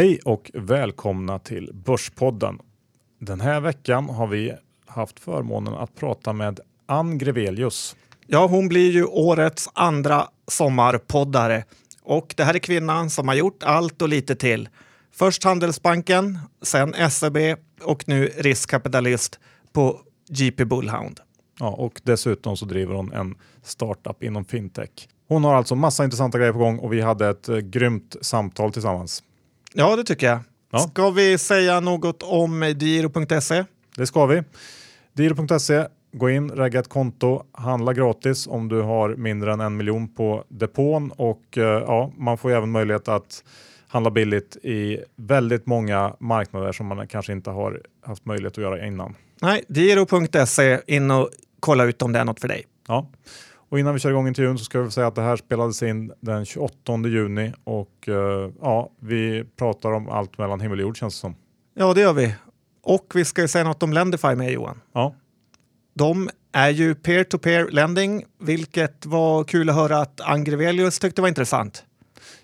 [0.00, 2.58] Hej och välkomna till Börspodden.
[3.18, 4.52] Den här veckan har vi
[4.86, 7.96] haft förmånen att prata med Ann Grevelius.
[8.26, 11.64] Ja, hon blir ju årets andra sommarpoddare.
[12.02, 14.68] Och det här är kvinnan som har gjort allt och lite till.
[15.12, 17.36] Först Handelsbanken, sen SEB
[17.82, 19.40] och nu riskkapitalist
[19.72, 21.20] på JP Bullhound.
[21.58, 25.08] Ja, och dessutom så driver hon en startup inom fintech.
[25.28, 28.72] Hon har alltså massa intressanta grejer på gång och vi hade ett eh, grymt samtal
[28.72, 29.22] tillsammans.
[29.74, 30.38] Ja, det tycker jag.
[30.72, 30.78] Ja.
[30.78, 33.64] Ska vi säga något om Diro.se?
[33.96, 34.42] Det ska vi.
[35.12, 40.14] Diro.se, gå in, regga ett konto, handla gratis om du har mindre än en miljon
[40.14, 43.44] på depån och eh, ja, man får även möjlighet att
[43.88, 48.86] handla billigt i väldigt många marknader som man kanske inte har haft möjlighet att göra
[48.86, 49.14] innan.
[49.42, 52.64] Nej, Diro.se, in och kolla ut om det är något för dig.
[52.88, 53.10] Ja.
[53.70, 56.12] Och innan vi kör igång intervjun så ska vi säga att det här spelades in
[56.20, 61.14] den 28 juni och eh, ja, vi pratar om allt mellan himmel och jord känns
[61.14, 61.34] det som.
[61.74, 62.34] Ja, det gör vi.
[62.82, 64.80] Och vi ska ju säga något om Lendify med Johan.
[64.92, 65.14] Ja,
[65.94, 71.84] De är ju peer-to-peer lending, vilket var kul att höra att Angrevelius tyckte var intressant.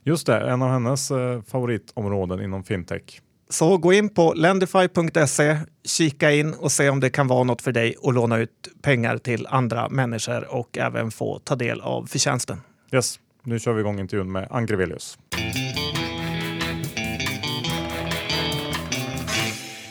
[0.03, 3.21] just det, en av hennes eh, favoritområden inom fintech.
[3.49, 7.73] Så gå in på lendify.se, kika in och se om det kan vara något för
[7.73, 12.61] dig att låna ut pengar till andra människor och även få ta del av förtjänsten.
[12.93, 15.19] Yes, nu kör vi igång intervjun med Ann Grevelius.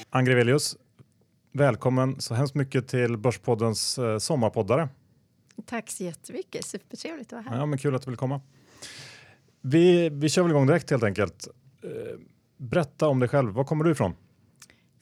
[0.10, 0.78] Ann Grevelius,
[1.52, 4.90] välkommen så hemskt mycket till Börspoddens eh, sommarpoddare.
[5.66, 6.66] Tack så jättemycket.
[6.66, 7.60] Supertrevligt att vara här.
[7.60, 8.42] Ja, men kul att du vill komma.
[9.62, 11.48] Vi, vi kör väl igång direkt helt enkelt.
[12.58, 13.54] Berätta om dig själv.
[13.54, 14.16] Var kommer du ifrån?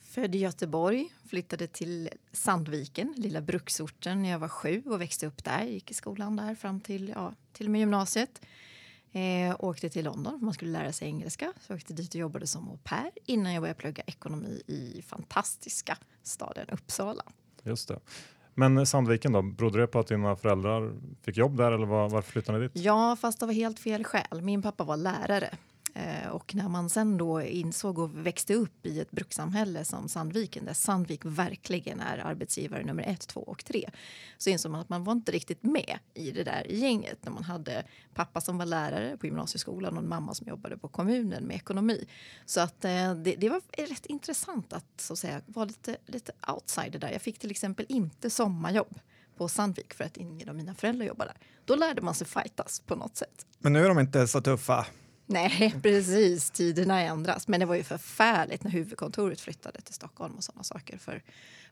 [0.00, 5.44] Född i Göteborg, flyttade till Sandviken, lilla bruksorten, när jag var sju och växte upp
[5.44, 5.64] där.
[5.64, 8.40] Gick i skolan där fram till, ja, till och med gymnasiet.
[9.12, 11.52] Eh, åkte till London för man skulle lära sig engelska.
[11.60, 15.02] Så jag åkte dit och jobbade som au pair innan jag började plugga ekonomi i
[15.02, 17.22] fantastiska staden Uppsala.
[17.62, 18.00] Just det.
[18.54, 20.92] Men Sandviken då, berodde det på att dina föräldrar
[21.22, 22.84] fick jobb där eller var, varför flyttade ni dit?
[22.84, 24.42] Ja, fast det var helt fel skäl.
[24.42, 25.50] Min pappa var lärare.
[25.96, 30.64] Eh, och när man sen då insåg och växte upp i ett brukssamhälle som Sandviken,
[30.64, 33.90] där Sandvik verkligen är arbetsgivare nummer ett, två och tre,
[34.38, 37.44] så insåg man att man var inte riktigt med i det där gänget när man
[37.44, 37.84] hade
[38.14, 42.06] pappa som var lärare på gymnasieskolan och en mamma som jobbade på kommunen med ekonomi.
[42.46, 46.32] Så att eh, det, det var rätt intressant att så att säga vara lite, lite
[46.48, 47.10] outsider där.
[47.10, 48.98] Jag fick till exempel inte sommarjobb
[49.36, 51.46] på Sandvik för att ingen av mina föräldrar jobbade där.
[51.64, 53.46] Då lärde man sig fightas på något sätt.
[53.58, 54.86] Men nu är de inte så tuffa.
[55.26, 56.50] Nej, precis.
[56.50, 57.48] Tiderna ändras.
[57.48, 61.22] Men det var ju förfärligt när huvudkontoret flyttade till Stockholm och sådana saker för,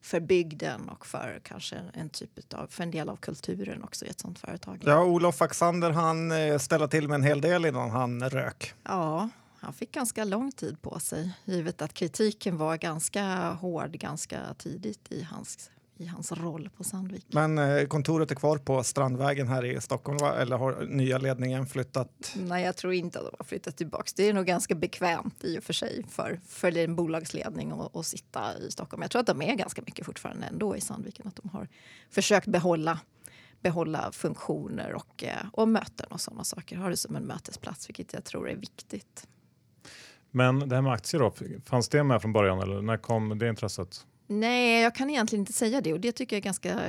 [0.01, 4.09] för bygden och för kanske en typ av, för en del av kulturen också i
[4.09, 4.83] ett sånt företag.
[4.85, 8.75] Ja, Olof Axander han eh, ställde till med en hel del innan han rök.
[8.83, 14.41] Ja, han fick ganska lång tid på sig givet att kritiken var ganska hård ganska
[14.59, 15.71] tidigt i hans,
[16.03, 17.27] i hans roll på Sandvik.
[17.29, 20.35] Men eh, kontoret är kvar på Strandvägen här i Stockholm, va?
[20.35, 22.35] eller har nya ledningen flyttat?
[22.37, 24.11] Nej, jag tror inte att de har flyttat tillbaka.
[24.17, 28.07] Det är nog ganska bekvämt i och för sig för, för en bolagsledning att, att
[28.07, 29.03] sitta i Stockholm.
[29.03, 31.27] Jag tror att de är ganska mycket fortfarande ändå i Sandviken.
[31.29, 31.69] Att de har
[32.11, 33.01] försökt behålla,
[33.61, 36.77] behålla funktioner och, eh, och möten och sådana saker.
[36.77, 39.27] Har det som en mötesplats, vilket jag tror är viktigt.
[40.31, 41.33] Men det här med aktier då,
[41.65, 44.07] fanns det med från början eller när kom det intresset?
[44.27, 46.81] Nej, jag kan egentligen inte säga det och det tycker jag är ganska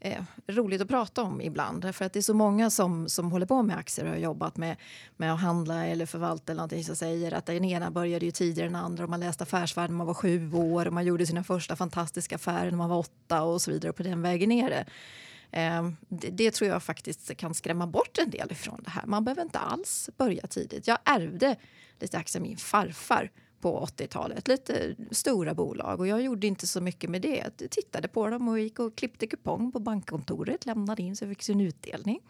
[0.00, 1.94] eh, roligt att prata om ibland.
[1.94, 4.56] För att det är så många som, som håller på med aktier och har jobbat
[4.56, 4.76] med,
[5.16, 8.66] med att handla eller förvalta eller någonting som säger att den ena började ju tidigare
[8.66, 11.26] än den andra och man läste Affärsvärlden när man var sju år och man gjorde
[11.26, 14.52] sina första fantastiska affärer när man var åtta och så vidare och på den vägen
[14.52, 14.86] är det.
[15.50, 19.06] Eh, det, det tror jag faktiskt kan skrämma bort en del ifrån det här.
[19.06, 20.86] Man behöver inte alls börja tidigt.
[20.86, 21.56] Jag ärvde
[22.00, 24.48] lite aktier av min farfar på 80-talet.
[24.48, 27.52] Lite stora bolag och jag gjorde inte så mycket med det.
[27.58, 31.30] Jag tittade på dem och gick och klippte kupong på bankkontoret, lämnade in så jag
[31.30, 32.20] fick sin utdelning.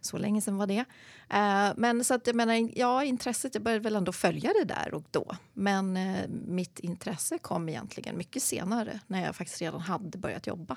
[0.00, 0.84] Så länge sedan var det.
[1.30, 4.94] Eh, men så att jag menar, ja, intresset, jag började väl ändå följa det där
[4.94, 5.36] och då.
[5.52, 10.76] Men eh, mitt intresse kom egentligen mycket senare när jag faktiskt redan hade börjat jobba.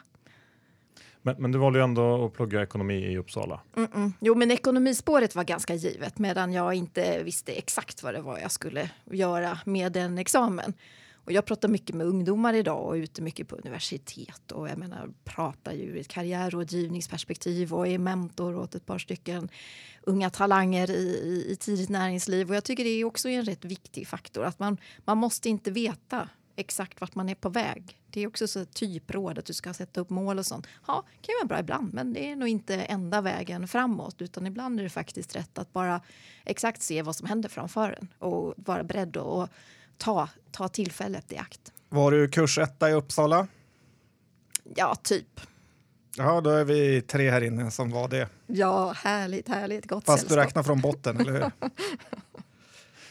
[1.26, 3.62] Men, men du valde ju ändå att plugga ekonomi i Uppsala.
[3.76, 4.12] Mm-mm.
[4.20, 8.52] Jo, men ekonomispåret var ganska givet medan jag inte visste exakt vad det var jag
[8.52, 10.74] skulle göra med den examen.
[11.14, 14.78] Och jag pratar mycket med ungdomar idag och är ute mycket på universitet och jag
[14.78, 19.50] menar pratar ju ur ett karriärrådgivningsperspektiv och är mentor åt ett par stycken
[20.04, 22.50] unga talanger i, i, i tidigt näringsliv.
[22.50, 25.72] Och jag tycker det är också en rätt viktig faktor att man, man måste inte
[25.72, 28.00] veta exakt vart man är på väg.
[28.10, 30.68] Det är också så typråd att du ska sätta upp mål och sånt.
[30.88, 34.22] Ja, det kan ju vara bra ibland, men det är nog inte enda vägen framåt,
[34.22, 36.02] utan ibland är det faktiskt rätt att bara
[36.46, 39.50] exakt se vad som händer framför en och vara beredd att
[39.98, 41.72] ta, ta tillfället i akt.
[41.90, 43.48] Var du kursetta i Uppsala?
[44.76, 45.42] Ja, typ.
[46.18, 48.30] Ja, då är vi tre här inne som var det.
[48.48, 49.86] Ja, härligt, härligt.
[49.86, 50.38] Gott Fast sällskap.
[50.38, 51.52] du räknar från botten, eller hur?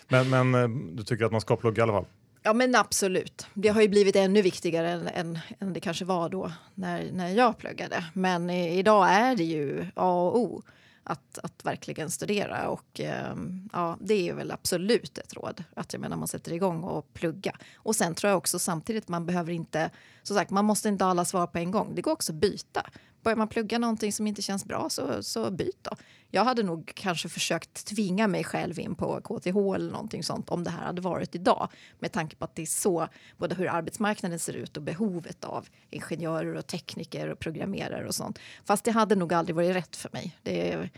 [0.08, 2.06] Men, men eh, du tycker att man ska plugga i alla fall?
[2.46, 3.46] Ja, men absolut.
[3.54, 7.28] Det har ju blivit ännu viktigare än, än, än det kanske var då när, när
[7.28, 8.04] jag pluggade.
[8.12, 10.62] Men i, idag är det ju A och O
[11.04, 13.34] att, att verkligen studera och eh,
[13.72, 17.56] ja, det är väl absolut ett råd att jag menar man sätter igång och plugga.
[17.76, 19.90] Och sen tror jag också samtidigt man behöver inte,
[20.22, 21.94] som sagt, man måste inte ha alla svar på en gång.
[21.94, 22.86] Det går också att byta.
[23.24, 25.96] Börjar man plugga någonting som inte känns bra så, så byt då.
[26.30, 30.64] Jag hade nog kanske försökt tvinga mig själv in på KTH eller någonting sånt om
[30.64, 31.68] det här hade varit idag
[31.98, 35.68] med tanke på att det är så både hur arbetsmarknaden ser ut och behovet av
[35.90, 38.38] ingenjörer och tekniker och programmerare och sånt.
[38.64, 40.36] Fast det hade nog aldrig varit rätt för mig.
[40.42, 40.88] Det,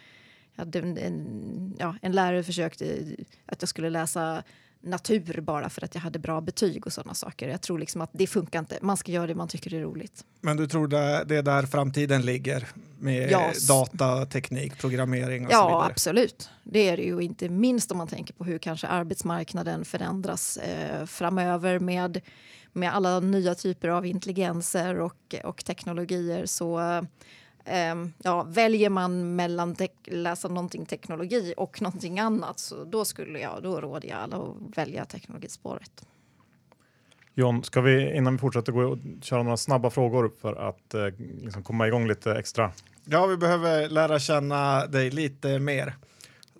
[0.54, 2.84] jag hade en, en, ja, en lärare försökte
[3.46, 4.42] att jag skulle läsa
[4.86, 7.48] natur bara för att jag hade bra betyg och sådana saker.
[7.48, 8.78] Jag tror liksom att det funkar inte.
[8.82, 10.24] Man ska göra det man tycker är roligt.
[10.40, 12.68] Men du tror det, det är där framtiden ligger
[12.98, 13.52] med Ja.
[13.68, 15.90] data, teknik, programmering och så Ja, vidare?
[15.92, 16.50] absolut.
[16.64, 17.20] Det är det ju.
[17.20, 22.20] Inte minst om man tänker på hur kanske arbetsmarknaden förändras eh, framöver med,
[22.72, 26.46] med alla nya typer av intelligenser och, och teknologier.
[26.46, 27.02] Så eh,
[28.22, 33.62] ja, väljer man mellan te- läsa någonting teknologi och någonting annat så då skulle jag,
[33.62, 36.06] då råder jag alla att välja teknologispåret.
[37.34, 41.06] John, ska vi innan vi fortsätter gå och köra några snabba frågor för att eh,
[41.42, 42.72] liksom komma igång lite extra?
[43.04, 45.94] Ja, vi behöver lära känna dig lite mer.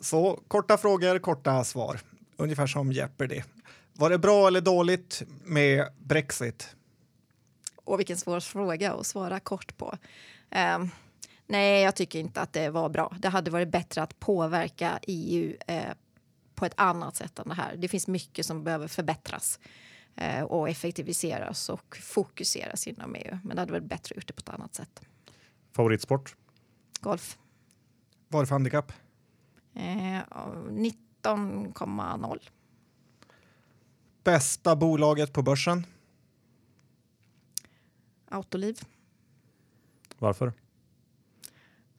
[0.00, 2.00] Så korta frågor, korta svar.
[2.36, 3.42] Ungefär som Jeopardy.
[3.92, 6.76] Var det bra eller dåligt med Brexit?
[7.84, 9.98] Och vilken svår fråga att svara kort på.
[10.50, 10.90] Ehm,
[11.46, 13.16] nej, jag tycker inte att det var bra.
[13.18, 15.92] Det hade varit bättre att påverka EU eh,
[16.54, 17.76] på ett annat sätt än det här.
[17.76, 19.58] Det finns mycket som behöver förbättras
[20.14, 23.38] eh, och effektiviseras och fokuseras inom EU.
[23.44, 25.00] Men det hade varit bättre att gjort det på ett annat sätt.
[25.72, 26.36] Favoritsport?
[27.00, 27.38] Golf.
[28.28, 28.92] Var det för handikapp?
[29.74, 32.48] Eh, 19,0.
[34.24, 35.86] Bästa bolaget på börsen?
[38.28, 38.80] Autoliv.
[40.18, 40.52] Varför?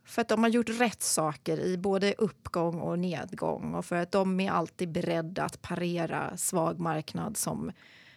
[0.06, 4.12] För att de har gjort rätt saker i både uppgång och nedgång och för att
[4.12, 7.72] de är alltid beredda att parera svag marknad som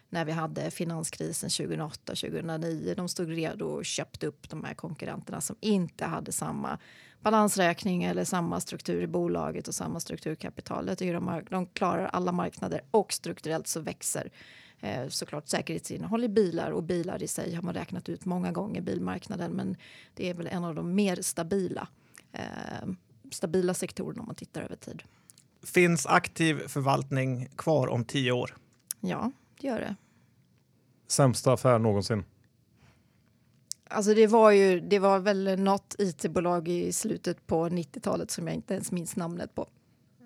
[0.08, 2.94] när vi hade finanskrisen 2008-2009.
[2.94, 6.78] De stod redo och köpte upp de här konkurrenterna som inte hade samma
[7.20, 10.88] balansräkning eller samma struktur i bolaget och samma strukturkapital.
[10.88, 14.30] Jag tycker de, har, de klarar alla marknader och strukturellt så växer
[14.80, 18.80] eh, såklart säkerhetsinnehåll i bilar och bilar i sig har man räknat ut många gånger
[18.80, 19.76] bilmarknaden men
[20.14, 21.88] det är väl en av de mer stabila
[22.32, 22.88] eh,
[23.30, 25.02] stabila sektorerna om man tittar över tid.
[25.62, 28.56] Finns aktiv förvaltning kvar om tio år?
[29.00, 29.96] Ja, det gör det.
[31.08, 32.24] Sämsta affär någonsin?
[33.88, 38.54] Alltså det var ju, det var väl något it-bolag i slutet på 90-talet som jag
[38.54, 39.66] inte ens minns namnet på.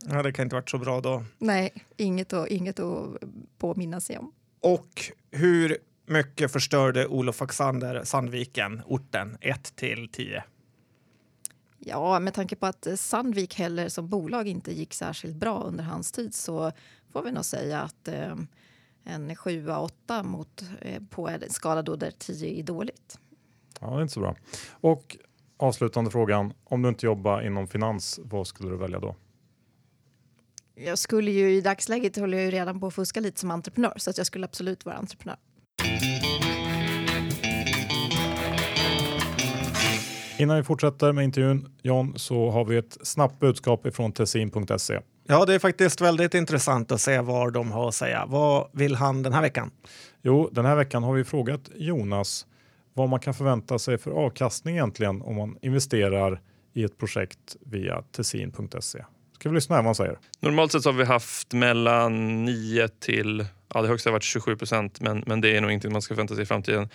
[0.06, 1.24] Ja, det kan inte varit så bra då.
[1.38, 3.16] Nej, inget att, inget att
[3.58, 4.32] påminna sig om.
[4.64, 5.76] Och hur
[6.06, 10.44] mycket förstörde Olof Alexander Sandviken, orten, 1 till 10?
[11.78, 16.12] Ja, med tanke på att Sandvik heller som bolag inte gick särskilt bra under hans
[16.12, 16.72] tid så
[17.12, 18.36] får vi nog säga att eh,
[19.04, 23.18] en 7-8 mot eh, på en skala då där 10 är dåligt.
[23.80, 24.36] Ja, det är inte så bra.
[24.70, 25.16] Och
[25.56, 26.52] avslutande frågan.
[26.64, 29.16] Om du inte jobbar inom finans, vad skulle du välja då?
[30.76, 33.92] Jag skulle ju i dagsläget håller jag ju redan på att fuska lite som entreprenör
[33.96, 35.36] så att jag skulle absolut vara entreprenör.
[40.38, 45.00] Innan vi fortsätter med intervjun, John, så har vi ett snabbt budskap ifrån tessin.se.
[45.26, 48.26] Ja, det är faktiskt väldigt intressant att se vad de har att säga.
[48.26, 49.70] Vad vill han den här veckan?
[50.22, 52.46] Jo, den här veckan har vi frågat Jonas
[52.94, 56.40] vad man kan förvänta sig för avkastning egentligen om man investerar
[56.72, 59.04] i ett projekt via tessin.se.
[59.44, 60.18] Ska vi lyssna här vad han säger?
[60.40, 64.56] Normalt sett så har vi haft mellan 9 till, ja det högsta har varit 27
[64.56, 66.88] procent, men, men det är nog inte man ska förvänta sig i framtiden.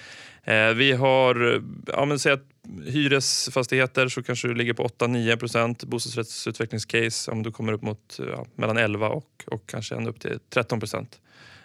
[0.44, 2.44] Eh, vi har, ja men säg att
[2.86, 8.46] hyresfastigheter så kanske du ligger på 8-9 procent, bostadsrättsutvecklingscase om du kommer upp mot ja,
[8.56, 11.20] mellan 11 och, och kanske ända upp till 13 procent.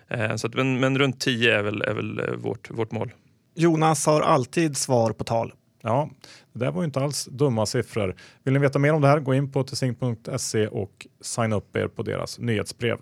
[0.09, 3.13] Eh, så att, men, men runt 10 är väl, är väl eh, vårt, vårt mål.
[3.55, 5.53] Jonas har alltid svar på tal.
[5.87, 6.11] Ja,
[6.53, 8.17] det där var ju inte alls dumma siffror.
[8.43, 11.89] Vill ni veta mer om det här, gå in på tessin.se och signa upp er
[11.89, 12.99] på deras nyhetsbrev.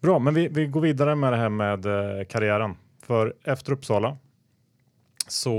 [0.00, 2.76] Bra, men vi, vi går vidare med det här med eh, karriären.
[3.02, 4.16] För efter Uppsala
[5.28, 5.50] så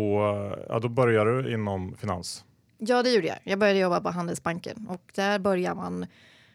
[0.52, 2.46] eh, ja, då började du inom finans.
[2.78, 3.38] Ja, det gjorde jag.
[3.44, 6.06] Jag började jobba på Handelsbanken och där börjar man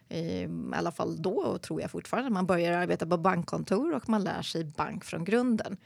[0.08, 2.30] i alla fall då tror jag fortfarande.
[2.30, 5.76] Man börjar arbeta på bankkontor och man lär sig bank från grunden.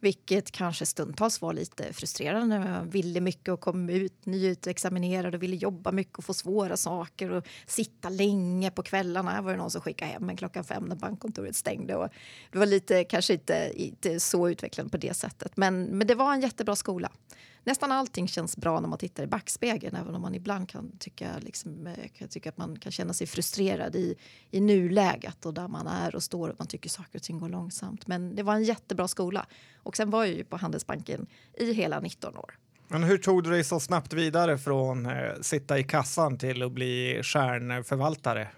[0.00, 2.56] Vilket kanske stundtals var lite frustrerande.
[2.56, 7.32] Jag ville mycket och kom ut nyutexaminerad och ville jobba mycket och få svåra saker
[7.32, 9.30] och sitta länge på kvällarna.
[9.30, 11.96] Här var det någon som skickade hem en klockan fem när bankkontoret stängde.
[11.96, 12.08] Och
[12.52, 15.56] det var lite, kanske inte, inte så utvecklande på det sättet.
[15.56, 17.10] Men, men det var en jättebra skola
[17.66, 21.28] nästan allting känns bra när man tittar i backspegeln även om man ibland kan tycka,
[21.40, 24.16] liksom, eh, kan tycka att man kan känna sig frustrerad i,
[24.50, 27.48] i nuläget och där man är och står och man tycker saker och ting går
[27.48, 28.06] långsamt.
[28.06, 29.46] Men det var en jättebra skola.
[29.82, 32.58] Och sen var jag ju på Handelsbanken i hela 19 år.
[32.88, 36.72] Men hur tog du dig så snabbt vidare från eh, sitta i kassan till att
[36.72, 38.48] bli stjärnförvaltare?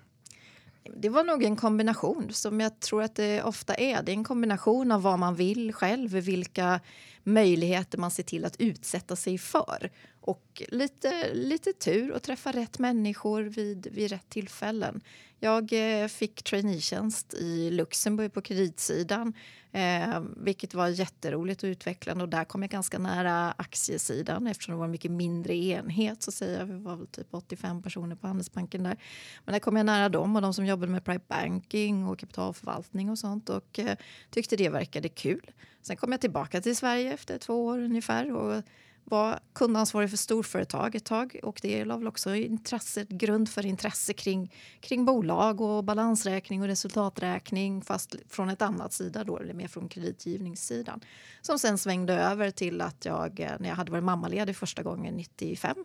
[0.96, 4.02] Det var nog en kombination som jag tror att det ofta är.
[4.02, 6.80] Det är en kombination av vad man vill själv, vilka
[7.28, 12.78] möjligheter man ser till att utsätta sig för och lite, lite tur och träffa rätt
[12.78, 15.00] människor vid, vid rätt tillfällen.
[15.40, 19.32] Jag eh, fick traineetjänst i Luxemburg på kreditsidan
[19.72, 22.24] eh, vilket var jätteroligt och utvecklande.
[22.24, 26.22] Och där kom jag ganska nära aktiesidan eftersom det var en mycket mindre enhet.
[26.22, 28.96] så säger jag Vi var väl typ 85 personer på Handelsbanken där.
[29.44, 33.10] Men där kom jag nära dem och de som jobbade med private banking och kapitalförvaltning
[33.10, 33.96] och sånt och eh,
[34.30, 35.50] tyckte det verkade kul.
[35.82, 38.62] Sen kom jag tillbaka till Sverige efter två år ungefär och
[39.10, 44.12] var kundansvarig för storföretag ett tag och det la väl också intresse, grund för intresse
[44.12, 49.68] kring, kring bolag och balansräkning och resultaträkning fast från ett annat sida då, eller mer
[49.68, 51.00] från kreditgivningssidan.
[51.42, 55.14] Som sen svängde över till att jag, eh, när jag hade varit mammaledig första gången
[55.14, 55.84] 95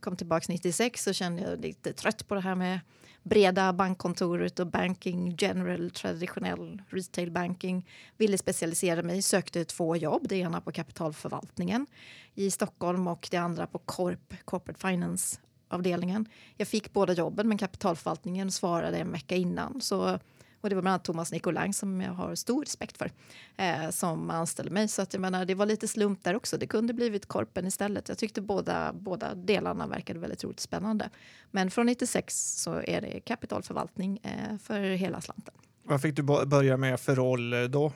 [0.00, 2.80] kom tillbaka 96 så kände jag lite trött på det här med
[3.28, 7.86] breda bankkontoret och banking general, traditionell retail banking.
[8.16, 10.26] Ville specialisera mig, sökte två jobb.
[10.28, 11.86] Det ena på kapitalförvaltningen
[12.34, 16.28] i Stockholm och det andra på Corp, Corporate Finance avdelningen.
[16.56, 19.80] Jag fick båda jobben men kapitalförvaltningen svarade en vecka innan.
[19.80, 20.18] Så
[20.60, 23.10] och det var bland annat Thomas Nicolai som jag har stor respekt för
[23.56, 24.88] eh, som anställde mig.
[24.88, 26.58] Så att jag menar, det var lite slump där också.
[26.58, 28.08] Det kunde blivit Korpen istället.
[28.08, 31.10] Jag tyckte båda, båda delarna verkade väldigt roligt spännande.
[31.50, 35.54] Men från 96 så är det kapitalförvaltning eh, för hela slanten.
[35.82, 37.92] Vad fick du börja med för roll då?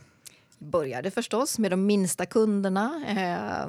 [0.59, 3.05] Började förstås med de minsta kunderna.
[3.09, 3.69] Eh,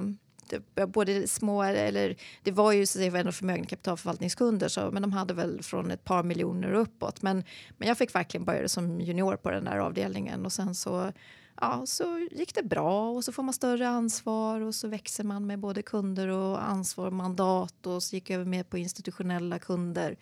[0.76, 5.02] Eh, både små, eller det var ju så att säga, ändå förmögna kapitalförvaltningskunder så, men
[5.02, 7.22] de hade väl från ett par miljoner och uppåt.
[7.22, 7.44] Men,
[7.78, 11.12] men jag fick verkligen börja som junior på den där avdelningen och sen så,
[11.62, 15.48] ja, så gick det bra och så får man större ansvar och så växer man
[15.48, 19.60] med både kunder och ansvar och mandat och så gick jag över mer på institutionella
[19.60, 20.18] kunder.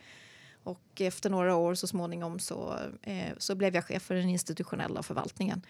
[0.63, 5.03] Och efter några år så småningom så, eh, så blev jag chef för den institutionella
[5.03, 5.61] förvaltningen.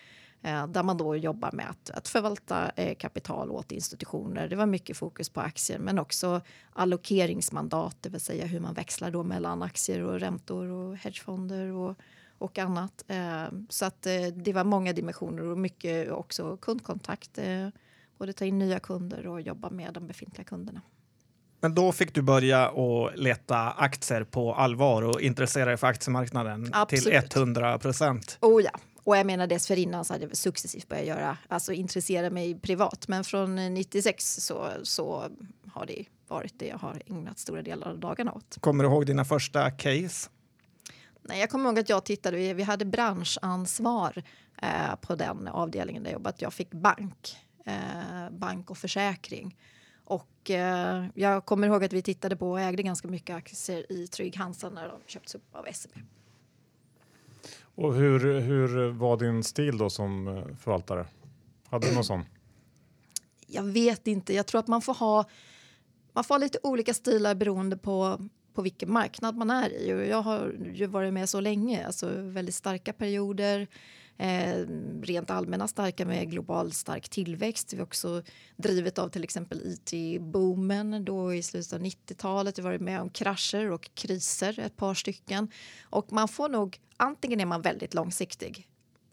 [0.44, 4.48] Eh, där man då jobbar med att, att förvalta eh, kapital åt institutioner.
[4.48, 6.42] Det var mycket fokus på aktier men också
[6.74, 11.96] allokeringsmandat, det vill säga hur man växlar då mellan aktier och räntor och hedgefonder och,
[12.38, 13.04] och annat.
[13.08, 14.02] Eh, så att
[14.34, 17.40] det var många dimensioner och mycket också kundkontakt.
[18.18, 20.82] Både ta in nya kunder och jobba med de befintliga kunderna.
[21.62, 26.70] Men då fick du börja och leta aktier på allvar och intressera dig för aktiemarknaden
[26.74, 27.30] Absolut.
[27.30, 28.38] till 100 procent.
[28.42, 28.72] Oh ja,
[29.04, 33.08] och jag menar dessförinnan så hade jag successivt börjat göra, alltså intressera mig privat.
[33.08, 35.30] Men från 96 så, så
[35.72, 38.58] har det varit det jag har ägnat stora delar av dagarna åt.
[38.60, 40.30] Kommer du ihåg dina första case?
[41.22, 44.24] Nej, jag kommer ihåg att jag tittade, vi hade branschansvar
[44.62, 46.36] eh, på den avdelningen där jag jobbade.
[46.40, 49.58] Jag fick bank, eh, bank och försäkring.
[50.04, 54.08] Och eh, jag kommer ihåg att vi tittade på och ägde ganska mycket aktier i
[54.08, 55.92] Trygg Hansa när de köptes upp av SEB.
[57.76, 61.06] Och hur, hur var din stil då som eh, förvaltare?
[61.70, 62.26] Hade du någon sån?
[63.48, 64.34] Jag vet inte.
[64.34, 65.26] Jag tror att man får ha,
[66.14, 69.94] man får ha lite olika stilar beroende på, på vilken marknad man är i.
[69.94, 73.68] Och jag har ju varit med så länge, alltså väldigt starka perioder.
[74.22, 74.66] Eh,
[75.02, 77.74] rent allmänna starka med global stark tillväxt.
[77.74, 78.24] Vi har också
[78.58, 82.58] drivet av till exempel it-boomen då i slutet av 90-talet.
[82.58, 85.52] Vi har varit med om krascher och kriser, ett par stycken.
[85.84, 88.68] Och man får nog, antingen är man väldigt långsiktig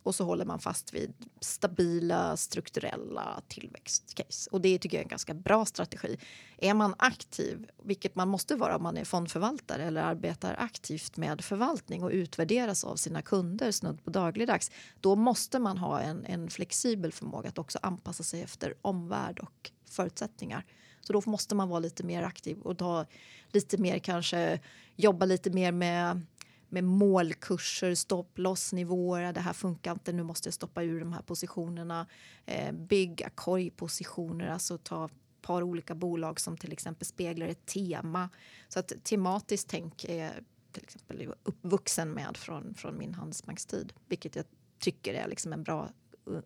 [0.09, 4.51] och så håller man fast vid stabila strukturella tillväxtcase.
[4.53, 6.19] Och det tycker jag är en ganska bra strategi.
[6.59, 11.45] Är man aktiv, vilket man måste vara om man är fondförvaltare eller arbetar aktivt med
[11.45, 16.51] förvaltning och utvärderas av sina kunder snudd på dagligdags, då måste man ha en, en
[16.51, 20.65] flexibel förmåga att också anpassa sig efter omvärld och förutsättningar.
[21.01, 23.07] Så då måste man vara lite mer aktiv och ta
[23.53, 24.61] lite mer kanske
[24.97, 26.27] jobba lite mer med
[26.69, 29.33] med målkurser, stopp, lossnivåer.
[29.33, 32.07] Det här funkar inte, nu måste jag stoppa ur de här positionerna.
[32.47, 35.09] Eh, bygga korgpositioner, alltså ta
[35.43, 38.29] par olika bolag som till exempel speglar ett tema.
[38.69, 43.93] Så att tematiskt tänk är, till exempel uppvuxen med från, från min Handelsbankstid.
[44.09, 44.45] Vilket jag
[44.79, 45.89] tycker är liksom en bra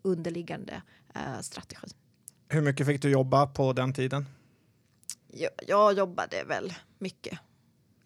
[0.03, 0.83] underliggande
[1.15, 1.87] eh, strategi.
[2.49, 4.27] Hur mycket fick du jobba på den tiden?
[5.27, 7.39] Jag, jag jobbade väl mycket.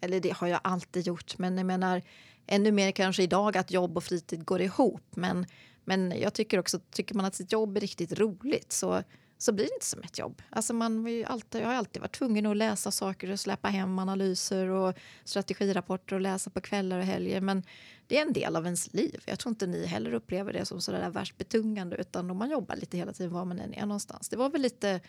[0.01, 1.37] Eller det har jag alltid gjort.
[1.37, 2.01] Men jag menar
[2.47, 5.15] ännu mer kanske idag att jobb och fritid går ihop.
[5.15, 5.45] Men,
[5.85, 9.03] men jag tycker också, tycker man att sitt jobb är riktigt roligt så
[9.37, 10.41] så blir det inte som ett jobb.
[10.49, 14.67] Alltså man alltid, jag har alltid varit tvungen att läsa saker och släppa hem analyser
[14.69, 17.41] och strategirapporter och läsa på kvällar och helger.
[17.41, 17.63] Men
[18.07, 19.23] det är en del av ens liv.
[19.25, 22.49] Jag tror inte ni heller upplever det som så där värst betungande utan om man
[22.49, 24.29] jobbar lite hela tiden var man än är någonstans.
[24.29, 25.01] Det var väl lite,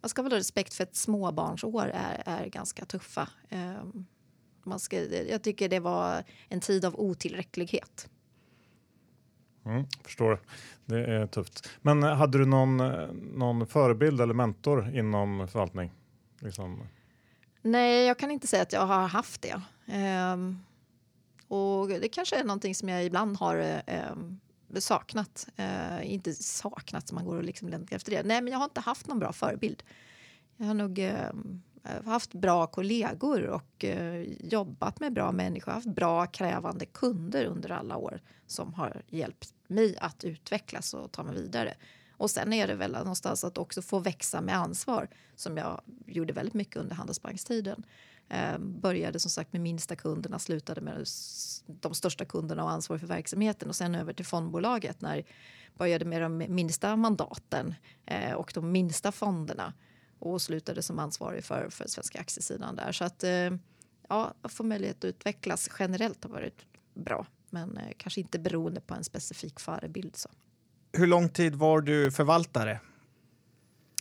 [0.00, 3.28] man ska väl ha respekt för att småbarnsår är, är ganska tuffa.
[3.50, 4.06] Um,
[4.64, 8.08] man ska, jag tycker det var en tid av otillräcklighet.
[9.64, 10.40] Mm, förstår.
[10.84, 11.70] Det är tufft.
[11.82, 15.92] Men eh, hade du någon, eh, någon förebild eller mentor inom förvaltning?
[16.40, 16.86] Liksom.
[17.62, 19.62] Nej, jag kan inte säga att jag har haft det.
[20.32, 20.58] Um,
[21.48, 24.40] och det kanske är någonting som jag ibland har um,
[24.78, 25.48] saknat.
[25.58, 28.22] Uh, inte saknat som man går och liksom längtar efter det.
[28.22, 29.82] Nej, men jag har inte haft någon bra förebild.
[30.56, 35.72] Jag har nog um, Eh, haft bra kollegor och eh, jobbat med bra människor.
[35.72, 41.22] Haft bra krävande kunder under alla år som har hjälpt mig att utvecklas och ta
[41.22, 41.74] mig vidare.
[42.10, 46.32] Och sen är det väl någonstans att också få växa med ansvar som jag gjorde
[46.32, 47.84] väldigt mycket under Handelsbankstiden.
[48.28, 51.06] Eh, började som sagt med minsta kunderna, slutade med
[51.66, 55.24] de största kunderna och ansvar för verksamheten och sen över till fondbolaget när jag
[55.74, 57.74] började med de minsta mandaten
[58.06, 59.72] eh, och de minsta fonderna
[60.22, 62.92] och slutade som ansvarig för, för svenska aktiesidan där.
[62.92, 63.50] Så att eh,
[64.08, 68.94] ja, få möjlighet att utvecklas generellt har varit bra men eh, kanske inte beroende på
[68.94, 70.16] en specifik förebild.
[70.16, 70.28] Så.
[70.92, 72.80] Hur lång tid var du förvaltare?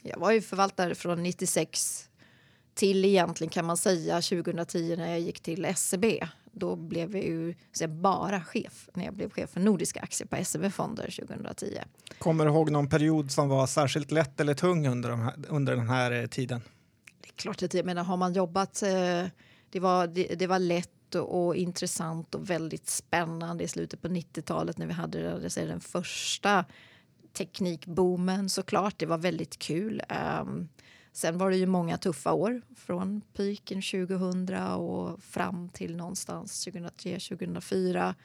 [0.03, 2.09] Jag var ju förvaltare från 96
[2.73, 6.05] till egentligen kan man säga 2010 när jag gick till SEB.
[6.51, 10.45] Då blev jag ju så bara chef när jag blev chef för nordiska aktier på
[10.45, 11.65] SEB Fonder 2010.
[12.19, 15.75] Kommer du ihåg någon period som var särskilt lätt eller tung under, de här, under
[15.75, 16.61] den här eh, tiden?
[17.21, 19.25] Det är klart att jag menar, har man jobbat, eh,
[19.69, 24.77] det var, det, det var lätt och intressant och väldigt spännande i slutet på 90-talet
[24.77, 26.65] när vi hade det, den första
[27.33, 28.95] teknikboomen såklart.
[28.97, 30.01] Det var väldigt kul.
[30.41, 30.69] Um,
[31.11, 37.19] sen var det ju många tuffa år från piken 2000 och fram till någonstans 2003,
[37.19, 38.15] 2004.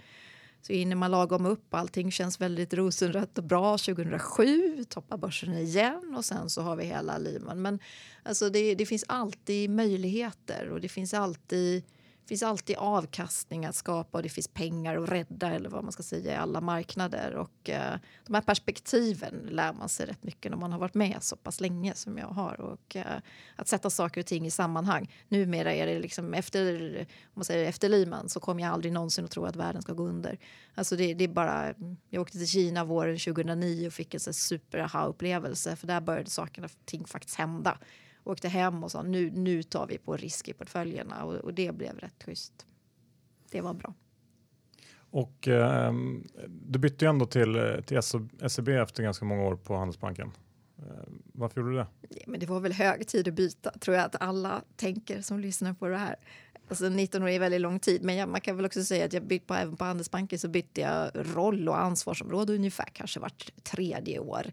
[0.62, 1.74] Så hinner man lagom upp.
[1.74, 3.78] Allting känns väldigt rosenrött och bra.
[3.78, 7.62] 2007 toppar börsen igen och sen så har vi hela Lehman.
[7.62, 7.78] Men
[8.22, 11.82] alltså det, det finns alltid möjligheter och det finns alltid
[12.28, 16.02] finns alltid avkastning att skapa och det finns pengar att rädda eller vad man ska
[16.02, 17.34] säga i alla marknader.
[17.34, 17.94] Och eh,
[18.26, 21.60] de här perspektiven lär man sig rätt mycket när man har varit med så pass
[21.60, 22.60] länge som jag har.
[22.60, 23.20] Och eh,
[23.56, 25.14] att sätta saker och ting i sammanhang.
[25.28, 29.24] Numera är det liksom efter, om man säger efter Lehman så kommer jag aldrig någonsin
[29.24, 30.38] att tro att världen ska gå under.
[30.74, 31.74] Alltså det, det är bara,
[32.10, 36.64] jag åkte till Kina våren 2009 och fick en super upplevelse för där började saker
[36.64, 37.78] och ting faktiskt hända
[38.26, 41.74] åkte hem och sa nu, nu tar vi på risk i portföljerna och, och det
[41.74, 42.66] blev rätt schysst.
[43.50, 43.94] Det var bra.
[45.10, 45.92] Och eh,
[46.48, 48.02] du bytte ju ändå till, till
[48.48, 50.32] SEB efter ganska många år på Handelsbanken.
[50.78, 50.84] Eh,
[51.32, 51.86] varför gjorde du det?
[52.08, 55.40] Ja, men det var väl hög tid att byta, tror jag att alla tänker som
[55.40, 56.16] lyssnar på det här.
[56.68, 59.12] Alltså 19 år är väldigt lång tid, men jag, man kan väl också säga att
[59.12, 63.50] jag bytt på, även på Handelsbanken så bytte jag roll och ansvarsområde ungefär kanske vart
[63.62, 64.46] tredje år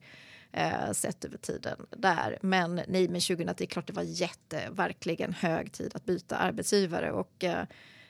[0.54, 2.40] eh, sett över tiden där.
[2.42, 6.38] Men nej, men 2010, det är klart det var jätte, verkligen hög tid att byta
[6.38, 7.66] arbetsgivare och eh,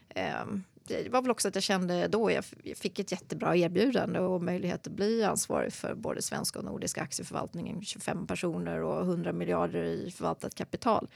[0.10, 0.46] eh,
[0.88, 4.88] det var väl också att jag kände då, jag fick ett jättebra erbjudande och möjlighet
[4.88, 10.12] att bli ansvarig för både svenska och nordiska aktieförvaltningen, 25 personer och 100 miljarder i
[10.12, 11.08] förvaltat kapital.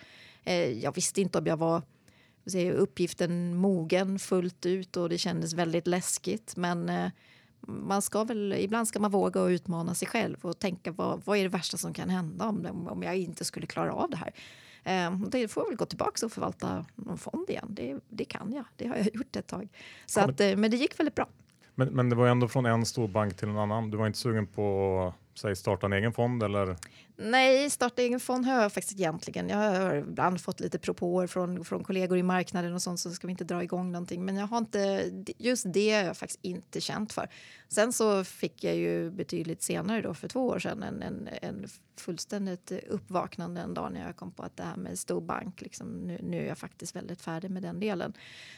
[0.43, 1.81] Eh, jag visste inte om jag var
[2.73, 7.09] uppgiften mogen fullt ut och det kändes väldigt läskigt men eh,
[7.61, 11.37] man ska väl, ibland ska man våga och utmana sig själv och tänka vad, vad
[11.37, 14.33] är det värsta som kan hända om, om jag inte skulle klara av det här.
[14.83, 17.67] Eh, det får jag väl gå tillbaka och förvalta någon fond igen.
[17.69, 19.69] Det, det kan jag, det har jag gjort ett tag.
[20.05, 21.27] Så att, eh, men det gick väldigt bra.
[21.75, 23.91] Men, men det var ändå från en stor bank till en annan.
[23.91, 26.43] Du var inte sugen på säg, starta en egen fond?
[26.43, 26.75] Eller?
[27.19, 29.49] Nej, starta egen fond har jag faktiskt egentligen.
[29.49, 33.27] Jag har ibland fått lite propåer från, från kollegor i marknaden och sånt så ska
[33.27, 34.25] vi inte dra igång någonting.
[34.25, 37.29] Men jag har inte, just det har jag faktiskt inte känt för.
[37.69, 41.67] Sen så fick jag ju betydligt senare då för två år sedan en, en, en
[41.99, 45.87] fullständigt uppvaknande en dag när jag kom på att det här med stor bank, liksom,
[45.87, 48.13] nu, nu är jag faktiskt väldigt färdig med den delen.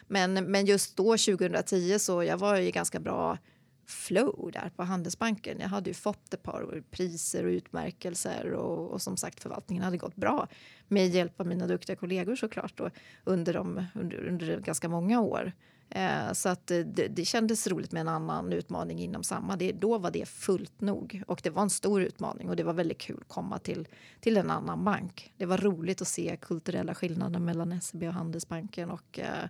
[0.07, 3.37] Men, men just då 2010 så jag var ju ganska bra
[3.91, 5.59] flow där på Handelsbanken.
[5.59, 9.97] Jag hade ju fått ett par priser och utmärkelser och, och som sagt förvaltningen hade
[9.97, 10.47] gått bra
[10.87, 12.89] med hjälp av mina duktiga kollegor såklart då,
[13.23, 15.53] under, de, under, under ganska många år.
[15.89, 19.55] Eh, så att det, det kändes roligt med en annan utmaning inom samma.
[19.55, 22.73] Det, då var det fullt nog och det var en stor utmaning och det var
[22.73, 23.87] väldigt kul att komma till,
[24.19, 25.33] till en annan bank.
[25.37, 29.49] Det var roligt att se kulturella skillnader mellan SEB och Handelsbanken och eh,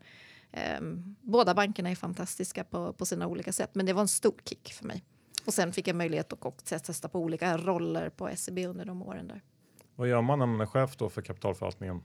[0.51, 3.69] Ehm, båda bankerna är fantastiska på, på sina olika sätt.
[3.73, 5.03] Men det var en stor kick för mig.
[5.45, 9.01] Och sen fick jag möjlighet att också testa på olika roller på SEB under de
[9.01, 9.41] åren där.
[9.95, 12.01] Vad gör man när man är chef då för kapitalförvaltningen?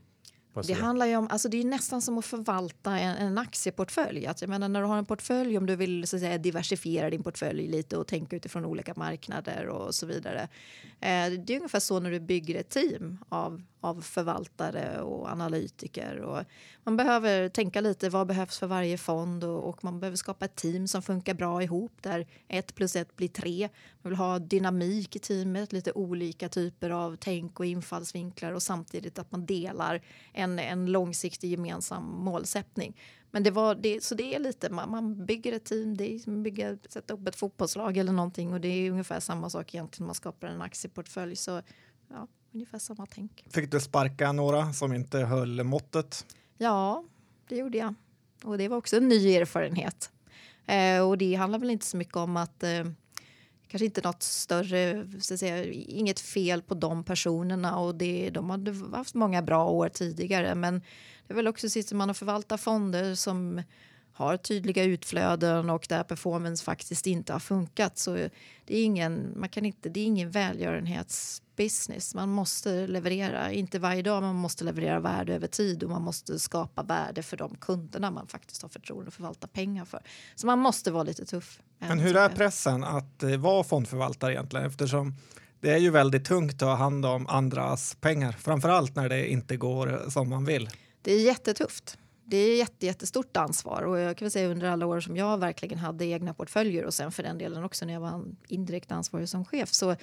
[0.62, 4.26] Det handlar ju om, alltså det är nästan som att förvalta en, en aktieportfölj.
[4.26, 7.10] Att jag menar, när du har en portfölj, om du vill så att säga, diversifiera
[7.10, 10.48] din portfölj lite och tänka utifrån olika marknader och så vidare.
[11.00, 16.20] Eh, det är ungefär så när du bygger ett team av, av förvaltare och analytiker.
[16.20, 16.44] Och
[16.84, 20.56] man behöver tänka lite vad behövs för varje fond och, och, man behöver skapa ett
[20.56, 23.68] team som funkar bra ihop där ett plus ett blir tre.
[24.02, 29.18] Man vill ha dynamik i teamet, lite olika typer av tänk och infallsvinklar och samtidigt
[29.18, 30.02] att man delar
[30.44, 32.96] en, en långsiktig gemensam målsättning.
[33.30, 36.16] Men det var det, så det är lite, man, man bygger ett team, det är
[36.16, 40.06] att bygga, sätta upp ett fotbollslag eller någonting och det är ungefär samma sak egentligen
[40.06, 41.36] man skapar en aktieportfölj.
[41.36, 41.62] Så
[42.10, 43.44] ja, ungefär samma tänk.
[43.50, 46.26] Fick du sparka några som inte höll måttet?
[46.58, 47.04] Ja,
[47.48, 47.94] det gjorde jag.
[48.44, 50.10] Och det var också en ny erfarenhet.
[50.66, 52.84] Eh, och det handlar väl inte så mycket om att eh,
[53.74, 58.50] kanske inte något större, så att säga, inget fel på de personerna och det, de
[58.50, 60.54] hade haft många bra år tidigare.
[60.54, 60.82] Men
[61.26, 63.62] det är väl också sitter man och förvaltar fonder som
[64.14, 67.98] har tydliga utflöden och där performance faktiskt inte har funkat.
[67.98, 68.14] Så
[68.64, 72.14] det är ingen, man kan inte, det är ingen välgörenhetsbusiness.
[72.14, 76.38] Man måste leverera, inte varje dag, man måste leverera värde över tid och man måste
[76.38, 80.00] skapa värde för de kunderna man faktiskt har förtroende att förvalta pengar för.
[80.34, 81.60] Så man måste vara lite tuff.
[81.78, 84.66] Men hur är pressen att eh, vara fondförvaltare egentligen?
[84.66, 85.14] Eftersom
[85.60, 89.30] det är ju väldigt tungt att ha hand om andras pengar, framför allt när det
[89.30, 90.70] inte går som man vill.
[91.02, 94.86] Det är jättetufft det är jätte, jättestort ansvar och jag kan väl säga under alla
[94.86, 98.00] år som jag verkligen hade egna portföljer och sen för den delen också när jag
[98.00, 99.72] var indirekt ansvarig som chef.
[99.72, 99.96] Så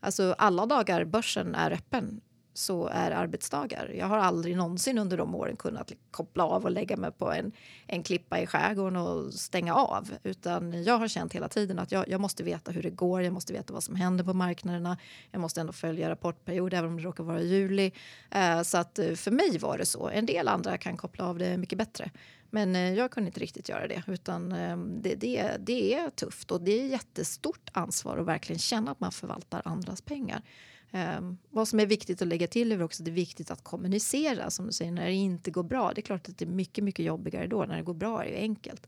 [0.00, 2.20] alltså alla dagar börsen är öppen
[2.58, 3.92] så är arbetsdagar.
[3.98, 7.52] Jag har aldrig någonsin under de åren kunnat koppla av och lägga mig på en,
[7.86, 10.10] en klippa i skärgården och stänga av.
[10.22, 13.32] Utan jag har känt hela tiden att jag, jag måste veta hur det går, jag
[13.32, 14.98] måste veta vad som händer på marknaderna.
[15.30, 17.92] Jag måste ändå följa rapportperiod även om det råkar vara juli.
[18.30, 20.08] Eh, så att eh, för mig var det så.
[20.08, 22.10] En del andra kan koppla av det mycket bättre.
[22.50, 24.02] Men eh, jag kunde inte riktigt göra det.
[24.06, 28.90] Utan eh, det, det, det är tufft och det är jättestort ansvar att verkligen känna
[28.90, 30.42] att man förvaltar andras pengar.
[30.92, 34.50] Um, vad som är viktigt att lägga till är också det är viktigt att kommunicera
[34.50, 35.92] som du säger när det inte går bra.
[35.94, 37.64] Det är klart att det är mycket, mycket jobbigare då.
[37.64, 38.86] När det går bra är det enkelt.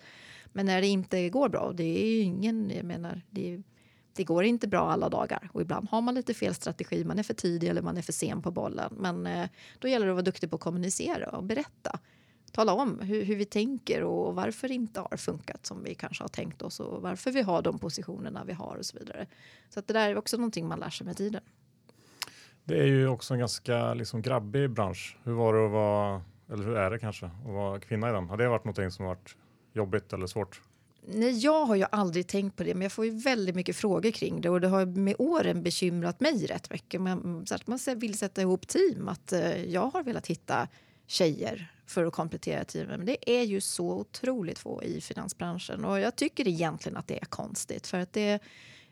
[0.53, 3.63] Men när det inte går bra, det är ju ingen, jag menar, det,
[4.13, 7.05] det går inte bra alla dagar och ibland har man lite fel strategi.
[7.05, 8.95] Man är för tidig eller man är för sen på bollen.
[8.99, 11.99] Men eh, då gäller det att vara duktig på att kommunicera och berätta.
[12.53, 16.25] Tala om hur, hur vi tänker och varför det inte har funkat som vi kanske
[16.25, 19.27] har tänkt oss och varför vi har de positionerna vi har och så vidare.
[19.69, 21.43] Så att det där är också någonting man lär sig med tiden.
[22.71, 25.17] Det är ju också en ganska liksom, grabbig bransch.
[25.25, 28.29] Hur var det att vara, eller hur är det kanske, att vara kvinna i den?
[28.29, 29.37] Har det varit någonting som varit
[29.73, 30.61] jobbigt eller svårt?
[31.07, 34.11] Nej, jag har ju aldrig tänkt på det, men jag får ju väldigt mycket frågor
[34.11, 37.01] kring det och det har med åren bekymrat mig rätt mycket.
[37.01, 40.69] Men, så att man vill sätta ihop team, att eh, jag har velat hitta
[41.07, 42.99] tjejer för att komplettera teamen.
[42.99, 47.21] Men det är ju så otroligt få i finansbranschen och jag tycker egentligen att det
[47.21, 48.41] är konstigt för att det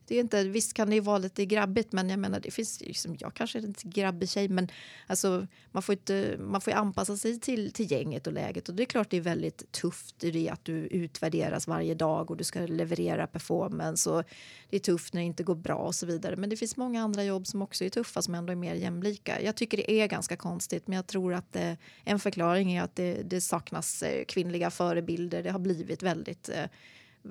[0.08, 2.80] det är inte, visst kan det ju vara lite grabbigt, men jag menar, det finns
[2.80, 4.68] liksom, jag kanske är inte grabbig tjej, men
[5.06, 8.82] alltså, man får inte, man får anpassa sig till, till gänget och läget och det
[8.82, 12.44] är klart det är väldigt tufft i det att du utvärderas varje dag och du
[12.44, 14.24] ska leverera performance och
[14.70, 16.36] det är tufft när det inte går bra och så vidare.
[16.36, 19.42] Men det finns många andra jobb som också är tuffa som ändå är mer jämlika.
[19.42, 22.96] Jag tycker det är ganska konstigt, men jag tror att det, en förklaring är att
[22.96, 25.42] det, det saknas eh, kvinnliga förebilder.
[25.42, 26.64] Det har blivit väldigt eh,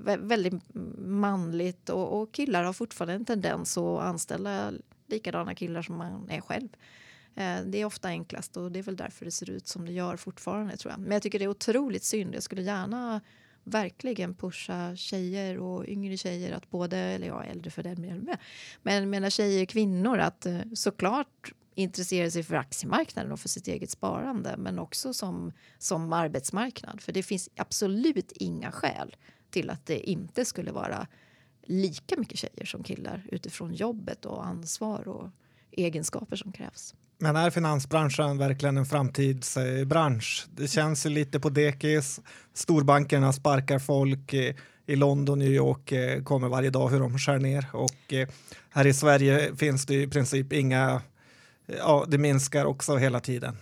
[0.04, 0.54] väldigt
[0.98, 4.74] manligt och, och, killar har fortfarande en tendens att anställa
[5.08, 6.70] likadana killar som man är själv.
[7.36, 9.92] Eh, det är ofta enklast och det är väl därför det ser ut som det
[9.92, 11.00] gör fortfarande tror jag.
[11.00, 12.36] Men jag tycker det är otroligt synd.
[12.36, 13.22] Jag skulle gärna
[13.64, 18.38] verkligen pusha tjejer och yngre tjejer att både, eller ja, äldre för den med,
[18.84, 23.68] men menar tjejer och kvinnor att eh, såklart intressera sig för aktiemarknaden och för sitt
[23.68, 27.02] eget sparande men också som, som arbetsmarknad.
[27.02, 29.16] För det finns absolut inga skäl
[29.52, 31.08] till att det inte skulle vara
[31.64, 35.30] lika mycket tjejer som killar utifrån jobbet och ansvar och
[35.72, 36.96] egenskaper som krävs.
[37.20, 40.46] Men är finansbranschen verkligen en framtidsbransch?
[40.56, 42.20] Det känns ju lite på dekis.
[42.54, 44.34] Storbankerna sparkar folk.
[44.90, 48.28] I London, New York eh, kommer varje dag hur de skär ner och eh,
[48.70, 51.02] här i Sverige finns det i princip inga,
[51.66, 53.58] ja det minskar också hela tiden.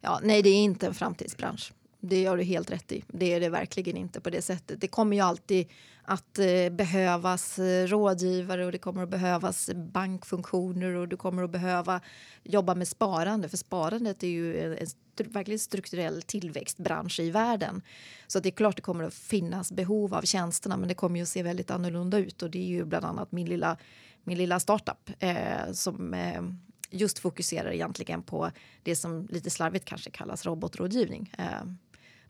[0.00, 3.04] Ja, nej, det är inte en framtidsbransch det gör du helt rätt i.
[3.08, 4.80] Det är det verkligen inte på det sättet.
[4.80, 5.66] Det kommer ju alltid
[6.02, 11.50] att eh, behövas eh, rådgivare och det kommer att behövas bankfunktioner och du kommer att
[11.50, 12.00] behöva
[12.42, 13.48] jobba med sparande.
[13.48, 14.86] För sparandet är ju en, en
[15.32, 17.82] verkligen strukturell tillväxtbransch i världen.
[18.26, 21.22] Så det är klart det kommer att finnas behov av tjänsterna men det kommer ju
[21.22, 23.76] att se väldigt annorlunda ut och det är ju bland annat min lilla,
[24.24, 26.42] min lilla startup eh, som eh,
[26.90, 28.50] just fokuserar egentligen på
[28.82, 31.34] det som lite slarvigt kanske kallas robotrådgivning.
[31.38, 31.62] Eh,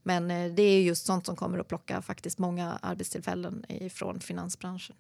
[0.07, 4.97] men eh, det är just sånt som kommer att plocka faktiskt många arbetstillfällen från finansbranschen.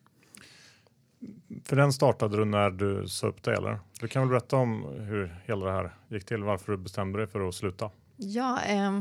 [1.64, 3.80] För den startade du när du sa upp dig eller?
[4.00, 7.26] Du kan väl berätta om hur hela det här gick till, varför du bestämde dig
[7.26, 7.90] för att sluta?
[8.16, 9.00] Ja, eh,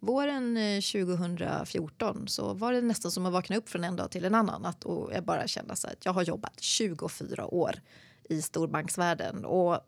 [0.00, 4.24] våren 2014 eh, så var det nästan som att vakna upp från en dag till
[4.24, 4.66] en annan.
[4.66, 7.74] Att, och jag bara kände så att jag har jobbat 24 år
[8.28, 9.78] i storbanksvärlden och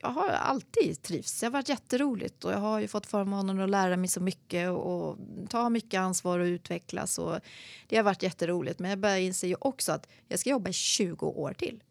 [0.00, 1.40] jag har alltid trivts.
[1.40, 4.70] Det har varit jätteroligt och jag har ju fått förmånen att lära mig så mycket
[4.70, 7.18] och ta mycket ansvar och utvecklas.
[7.18, 7.40] Och
[7.86, 8.78] det har varit jätteroligt.
[8.78, 11.82] Men jag börjar inse ju också att jag ska jobba i 20 år till.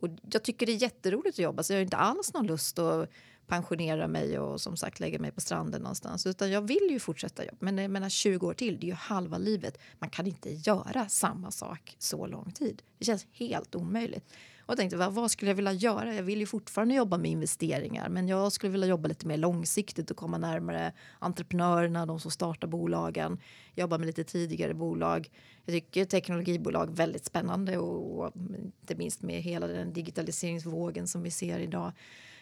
[0.00, 2.78] Och jag tycker det är jätteroligt att jobba så jag har inte alls någon lust
[2.78, 3.10] att
[3.46, 6.26] pensionera mig och som sagt lägga mig på stranden någonstans.
[6.26, 7.56] Utan jag vill ju fortsätta jobba.
[7.60, 9.78] Men jag menar 20 år till, det är ju halva livet.
[9.98, 12.82] Man kan inte göra samma sak så lång tid.
[12.98, 14.32] Det känns helt omöjligt.
[14.68, 16.14] Och tänkte vad, vad skulle jag vilja göra?
[16.14, 20.10] Jag vill ju fortfarande jobba med investeringar men jag skulle vilja jobba lite mer långsiktigt
[20.10, 23.38] och komma närmare entreprenörerna, de som startar bolagen.
[23.74, 25.30] Jobba med lite tidigare bolag.
[25.64, 28.32] Jag tycker teknologibolag är väldigt spännande och, och
[28.80, 31.92] inte minst med hela den digitaliseringsvågen som vi ser idag.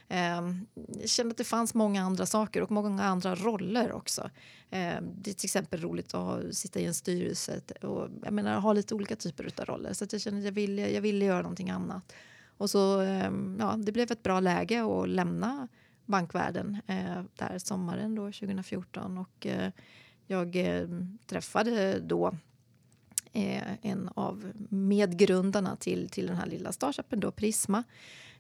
[0.09, 0.67] Ehm,
[1.01, 4.31] jag kände att det fanns många andra saker och många andra roller också.
[4.71, 8.73] Ehm, det är till exempel roligt att sitta i en styrelse och jag menar, ha
[8.73, 9.93] lite olika typer av roller.
[9.93, 12.13] Så jag kände att jag ville, jag ville göra någonting annat.
[12.59, 15.69] Och så, ehm, ja, det blev ett bra läge att lämna
[16.07, 19.19] bankvärlden eh, där sommaren då, 2014.
[19.19, 19.71] Och eh,
[20.27, 20.57] jag
[21.27, 22.35] träffade då
[23.33, 27.85] eh, en av medgrundarna till, till den här lilla startupen, då Prisma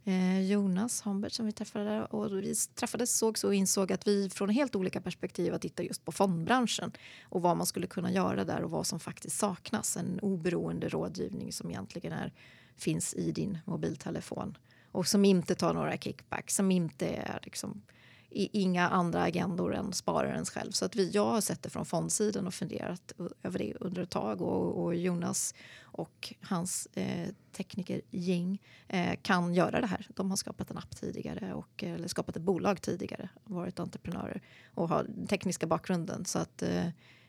[0.08, 2.14] Eh, Jonas Hombert som vi träffade där.
[2.14, 6.04] Och vi träffades, sågs och insåg att vi från helt olika perspektiv har tittat just
[6.04, 6.92] på fondbranschen
[7.22, 9.96] och vad man skulle kunna göra där och vad som faktiskt saknas.
[9.96, 12.32] En oberoende rådgivning som egentligen är,
[12.76, 14.58] finns i din mobiltelefon
[14.92, 17.82] och som inte tar några kickbacks, som inte är liksom,
[18.30, 20.70] inga andra agendor än spararens själv.
[20.70, 23.12] Så att vi, jag har sett det från fondsidan och funderat
[23.42, 29.80] över det under ett tag och, och Jonas och hans eh, teknikergäng eh, kan göra
[29.80, 30.06] det här.
[30.14, 34.42] De har skapat en app tidigare och eh, eller skapat ett bolag tidigare, varit entreprenörer
[34.74, 36.24] och har den tekniska bakgrunden.
[36.24, 36.88] Så att eh,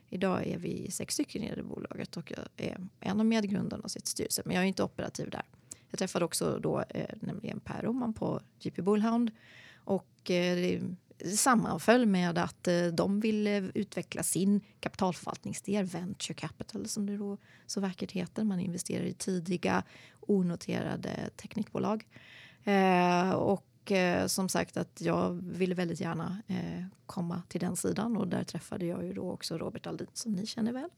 [0.09, 3.91] idag är vi sex stycken i det bolaget och jag är en av medgrundarna och
[3.91, 5.43] sitt styrelse, men jag är inte operativ där.
[5.89, 9.31] Jag träffade också då eh, nämligen Per Roman på GP Bullhound
[10.33, 10.81] det
[11.35, 17.37] sammanföll med att eh, de ville eh, utveckla sin kapitalförvaltningsdel, venture capital som det då
[17.65, 18.43] så vackert heter.
[18.43, 19.83] Man investerar i tidiga
[20.19, 22.07] onoterade teknikbolag.
[23.35, 23.91] Och
[24.27, 26.41] som sagt att jag ville väldigt gärna
[27.05, 30.45] komma till den sidan och där träffade jag ju då också Robert Aldin som ni
[30.45, 30.89] känner väl.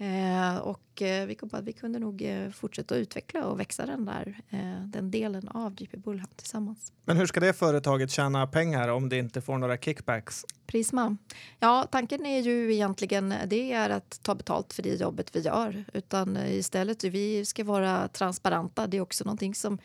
[0.00, 3.86] Eh, och eh, vi kom på att vi kunde nog eh, fortsätta utveckla och växa
[3.86, 4.40] den där
[4.84, 6.92] den delen av JP Bullham tillsammans.
[7.04, 10.44] Men hur ska det företaget tjäna pengar om det inte får några kickbacks?
[10.66, 11.16] Prisma.
[11.58, 15.84] Ja, tanken är ju egentligen det är att ta betalt för det jobbet vi gör.
[15.92, 18.86] Utan istället vi ska vara transparenta.
[18.86, 19.78] Det är också någonting som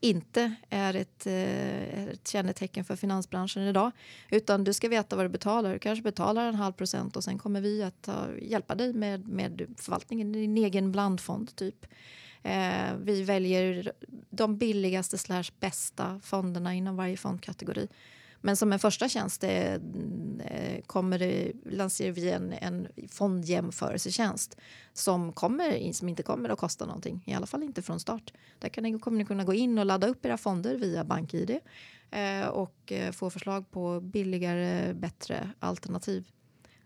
[0.00, 3.90] inte är ett, eh, ett kännetecken för finansbranschen idag.
[4.30, 5.72] Utan du ska veta vad du betalar.
[5.72, 9.28] Du kanske betalar en halv procent och sen kommer vi att ta, hjälpa dig med,
[9.28, 11.56] med förvaltningen i din egen blandfond.
[11.56, 11.86] typ.
[12.42, 13.92] Eh, vi väljer
[14.30, 17.88] de billigaste slash bästa fonderna inom varje fondkategori.
[18.40, 19.80] Men som en första tjänst det,
[20.44, 24.56] eh, kommer det, lanserar vi en, en fondjämförelsetjänst
[24.92, 28.32] som, kommer, som inte kommer att kosta någonting, i alla fall inte från start.
[28.58, 31.58] Där kan ni, kommer ni kunna gå in och ladda upp era fonder via BankID
[32.10, 36.28] eh, och eh, få förslag på billigare, bättre alternativ.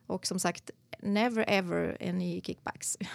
[0.06, 2.98] Och som sagt, never ever any kickbacks.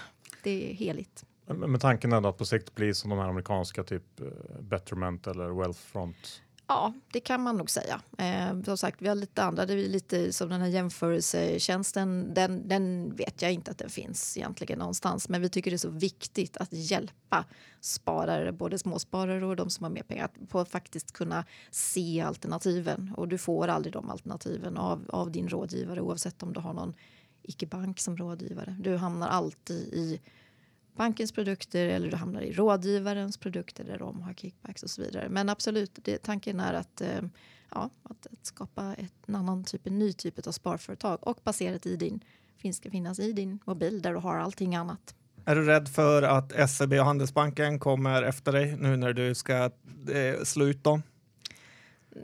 [0.43, 1.25] Det är heligt.
[1.45, 4.27] Men tanken är att på sikt bli som de här amerikanska typ eh,
[4.61, 6.41] Betterment eller Wealthfront?
[6.69, 8.01] Ja, det kan man nog säga.
[8.17, 9.65] Eh, som sagt, vi har lite andra.
[9.65, 12.33] Det är lite som den här jämförelsetjänsten.
[12.33, 15.29] Den, den vet jag inte att den finns egentligen någonstans.
[15.29, 17.45] Men vi tycker det är så viktigt att hjälpa
[17.81, 22.21] sparare, både småsparare och de som har mer pengar, att på att faktiskt kunna se
[22.21, 23.13] alternativen.
[23.17, 26.93] Och du får aldrig de alternativen av, av din rådgivare oavsett om du har någon
[27.43, 28.77] icke-bank som rådgivare.
[28.79, 30.19] Du hamnar alltid i
[30.97, 35.29] bankens produkter eller du hamnar i rådgivarens produkter där de har kickbacks och så vidare.
[35.29, 37.21] Men absolut, det, tanken är att, eh,
[37.71, 41.85] ja, att, att skapa ett, en annan typ, en ny typ av sparföretag och baserat
[41.85, 42.23] i din,
[42.57, 45.15] finns, ska finnas i din mobil där du har allting annat.
[45.45, 49.53] Är du rädd för att SEB och Handelsbanken kommer efter dig nu när du ska
[50.11, 51.03] eh, slå ut dem?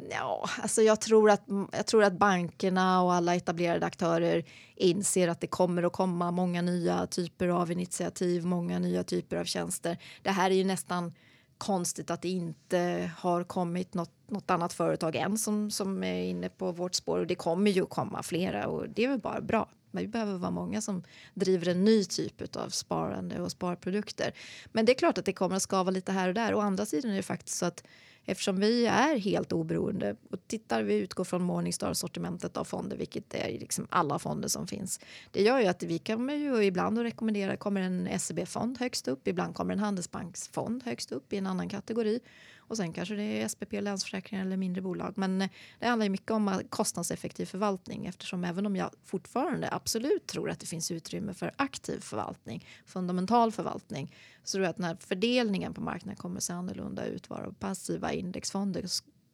[0.10, 4.44] Ja, alltså jag, tror att, jag tror att bankerna och alla etablerade aktörer
[4.76, 9.46] inser att det kommer att komma många nya typer av initiativ, många nya typer av
[9.46, 9.98] tjänster.
[10.22, 11.14] Det här är ju nästan
[11.58, 16.50] konstigt att det inte har kommit något, något annat företag än som, som är inne
[16.50, 19.70] på vårt spår och det kommer ju komma flera och det är väl bara bra.
[19.92, 21.04] Men vi behöver vara många som
[21.34, 24.34] driver en ny typ av sparande och sparprodukter.
[24.72, 26.54] Men det är klart att det kommer att skava lite här och där.
[26.56, 27.84] Å andra sidan är det faktiskt så att
[28.26, 33.60] eftersom vi är helt oberoende och tittar vi utgår från Morningstar-sortimentet av fonder, vilket är
[33.60, 35.00] liksom alla fonder som finns.
[35.32, 39.28] Det gör ju att vi kommer ju ibland att rekommendera, kommer en SEB-fond högst upp,
[39.28, 42.20] ibland kommer en Handelsbanksfond högst upp i en annan kategori
[42.68, 45.14] och sen kanske det är SPP, Länsförsäkringar eller mindre bolag.
[45.16, 45.50] Men eh,
[45.80, 50.60] det handlar ju mycket om kostnadseffektiv förvaltning eftersom även om jag fortfarande absolut tror att
[50.60, 55.74] det finns utrymme för aktiv förvaltning, fundamental förvaltning, så tror jag att den här fördelningen
[55.74, 57.30] på marknaden kommer att se annorlunda ut.
[57.30, 58.86] Vara passiva indexfonder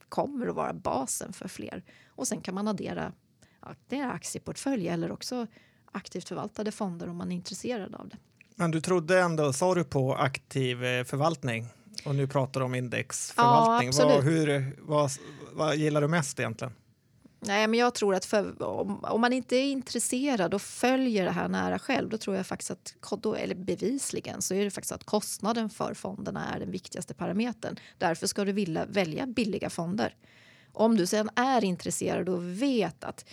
[0.09, 1.83] kommer att vara basen för fler.
[2.07, 3.13] Och sen kan man addera
[3.89, 5.47] aktieportfölj eller också
[5.91, 8.17] aktivt förvaltade fonder om man är intresserad av det.
[8.55, 11.65] Men du trodde ändå, sa du på aktiv eh, förvaltning?
[12.05, 13.91] Och nu pratar du om indexförvaltning.
[13.97, 15.11] Ja, vad, hur, vad,
[15.53, 16.73] vad gillar du mest egentligen?
[17.41, 21.31] Nej, men jag tror att för, om, om, man inte är intresserad och följer det
[21.31, 24.91] här nära själv, då tror jag faktiskt att, då, eller bevisligen, så är det faktiskt
[24.91, 27.79] att kostnaden för fonderna är den viktigaste parametern.
[27.97, 30.15] Därför ska du vilja välja billiga fonder.
[30.73, 33.25] Om du sen är intresserad och vet att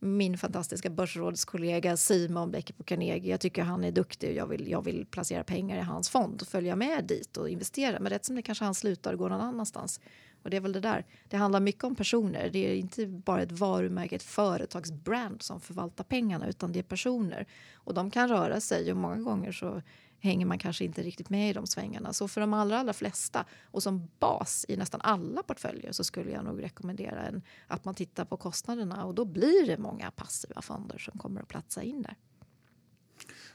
[0.00, 3.30] min fantastiska börsrådskollega Simon Becker på Carnegie.
[3.30, 6.42] Jag tycker han är duktig och jag vill, jag vill placera pengar i hans fond
[6.42, 8.00] och följa med dit och investera.
[8.00, 10.00] Men rätt som det kanske han slutar och går någon annanstans.
[10.42, 11.06] Och det är väl det där.
[11.28, 12.50] Det handlar mycket om personer.
[12.52, 17.46] Det är inte bara ett varumärke, ett företagsbrand som förvaltar pengarna utan det är personer.
[17.74, 19.82] Och de kan röra sig och många gånger så
[20.20, 22.12] hänger man kanske inte riktigt med i de svängarna.
[22.12, 26.30] Så för de allra, allra flesta och som bas i nästan alla portföljer så skulle
[26.30, 30.62] jag nog rekommendera en, att man tittar på kostnaderna och då blir det många passiva
[30.62, 32.16] fonder som kommer att platsa in där.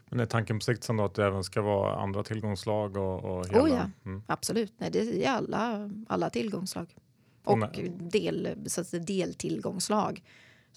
[0.10, 2.98] Men är tanken på sikt att det även ska vara andra tillgångslag?
[2.98, 3.64] Och, och hela?
[3.64, 4.24] Oh ja, mm.
[4.28, 4.74] absolut.
[4.78, 6.96] Nej, det är alla, alla tillgångslag.
[7.44, 7.60] Och
[8.00, 10.24] del, så att det deltillgångslag.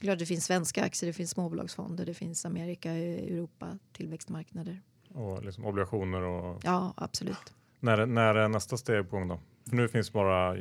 [0.01, 4.83] Det finns svenska aktier, det finns småbolagsfonder, det finns Amerika, Europa, tillväxtmarknader
[5.15, 6.23] och liksom obligationer?
[6.23, 6.61] Och...
[6.65, 7.53] Ja, absolut.
[7.81, 9.41] När, när är nästa steg på gång då?
[9.69, 10.55] För nu finns bara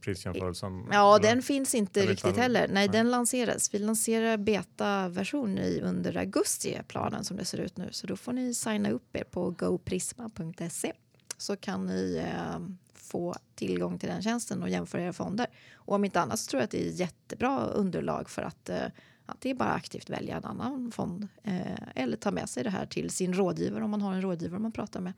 [0.00, 0.86] prisjämförelsen.
[0.92, 1.28] Ja, eller?
[1.28, 2.60] den finns inte riktigt utan, heller.
[2.60, 3.74] Nej, nej, den lanseras.
[3.74, 7.88] Vi lanserar beta-version under augusti planen som det ser ut nu.
[7.90, 10.92] Så då får ni signa upp er på goprisma.se
[11.36, 12.58] så kan ni eh,
[12.94, 15.46] få tillgång till den tjänsten och jämföra era fonder.
[15.74, 18.76] Och om inte annat så tror jag att det är jättebra underlag för att eh,
[18.76, 18.92] att
[19.40, 21.60] det är bara aktivt välja en annan fond eh,
[21.94, 24.72] eller ta med sig det här till sin rådgivare om man har en rådgivare man
[24.72, 25.12] pratar med.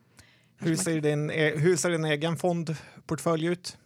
[0.57, 3.77] Hur ser, din, e-, hur ser din egen fondportfölj ut?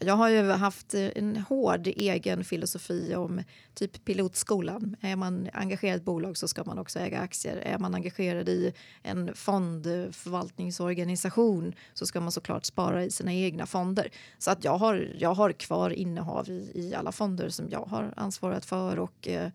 [0.00, 3.42] Jag har ju haft eh, en hård egen filosofi om
[3.74, 4.96] typ pilotskolan.
[5.00, 7.56] Är man engagerad i ett bolag så ska man också äga aktier.
[7.56, 14.08] Är man engagerad i en fondförvaltningsorganisation så ska man såklart spara i sina egna fonder.
[14.38, 18.12] Så att jag har, jag har kvar innehav i, i alla fonder som jag har
[18.16, 19.50] ansvarat för och eh,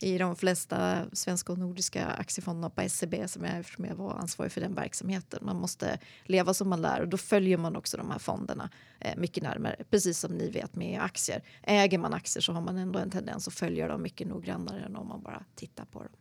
[0.00, 4.14] i de flesta svenska och nordiska aktiefonderna på SCB e som jag, eftersom jag var
[4.14, 5.38] ansvarig för den verksamheten.
[5.42, 9.16] Man måste leva som man lär och då följer man också de här fonderna eh,
[9.16, 9.76] mycket närmare.
[9.90, 11.42] Precis som ni vet med aktier.
[11.62, 14.96] Äger man aktier så har man ändå en tendens att följa dem mycket noggrannare än
[14.96, 16.12] om man bara tittar på dem.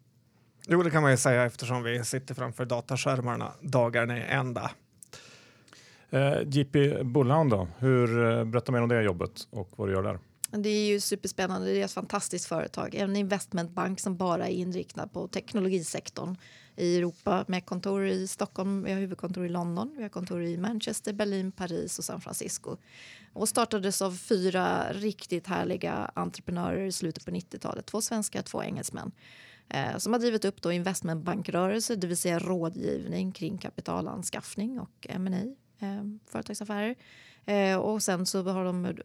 [0.68, 4.72] Jo, det kan man ju säga eftersom vi sitter framför dataskärmarna dagarna i ända.
[6.10, 10.04] Eh, JP Bullhound då, hur, eh, berätta mer om det jobbet och vad du gör
[10.04, 10.20] där.
[10.52, 11.68] Det är ju superspännande.
[11.68, 12.96] Det är ett fantastiskt företag.
[12.96, 16.38] En investmentbank som bara är inriktad på teknologisektorn
[16.76, 20.58] i Europa med kontor i Stockholm, vi har huvudkontor i London, vi har kontor i
[20.58, 22.78] Manchester, Berlin, Paris och San Francisco.
[23.34, 27.86] Och startades av fyra riktigt härliga entreprenörer i slutet på 90-talet.
[27.86, 29.12] Två svenskar, två engelsmän.
[29.70, 35.56] Eh, som har drivit upp då investmentbankrörelse, det vill säga rådgivning kring kapitalanskaffning och M&A,
[35.86, 36.96] eh, företagsaffärer.
[37.46, 38.96] Eh, och sen så har de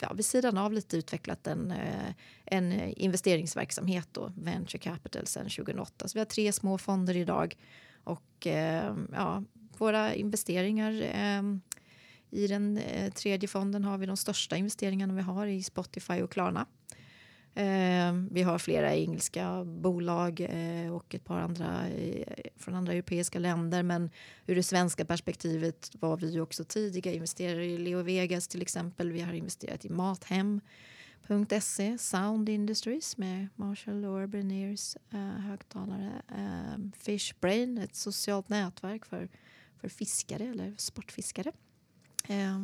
[0.00, 2.12] ja, vid sidan av lite utvecklat en, eh,
[2.44, 6.08] en investeringsverksamhet, då, Venture Capital, sedan 2008.
[6.08, 7.56] Så vi har tre små fonder idag.
[8.04, 9.42] Och eh, ja,
[9.78, 11.42] våra investeringar eh,
[12.30, 12.80] i den
[13.14, 16.66] tredje fonden har vi de största investeringarna vi har i Spotify och Klarna.
[17.58, 23.38] Eh, vi har flera engelska bolag eh, och ett par andra eh, från andra europeiska
[23.38, 23.82] länder.
[23.82, 24.10] Men
[24.46, 29.12] ur det svenska perspektivet var vi också tidiga investerare i Leo Vegas till exempel.
[29.12, 30.38] Vi har investerat i Mathem.se,
[31.98, 36.22] Sound Industries med Marshall och Urban Ears eh, högtalare.
[36.28, 39.28] Eh, Fishbrain, ett socialt nätverk för,
[39.80, 41.52] för fiskare eller sportfiskare.
[42.28, 42.58] Eh,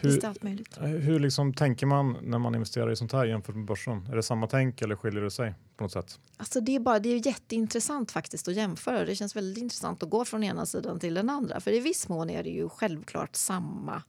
[0.00, 4.06] hur, eh, hur liksom tänker man när man investerar i sånt här jämfört med börsen?
[4.06, 6.20] Är det samma tänk eller skiljer det sig på något sätt?
[6.36, 9.04] Alltså det, är bara, det är jätteintressant faktiskt att jämföra.
[9.04, 11.60] Det känns väldigt intressant att gå från ena sidan till den andra.
[11.60, 14.02] För i viss mån är det ju självklart samma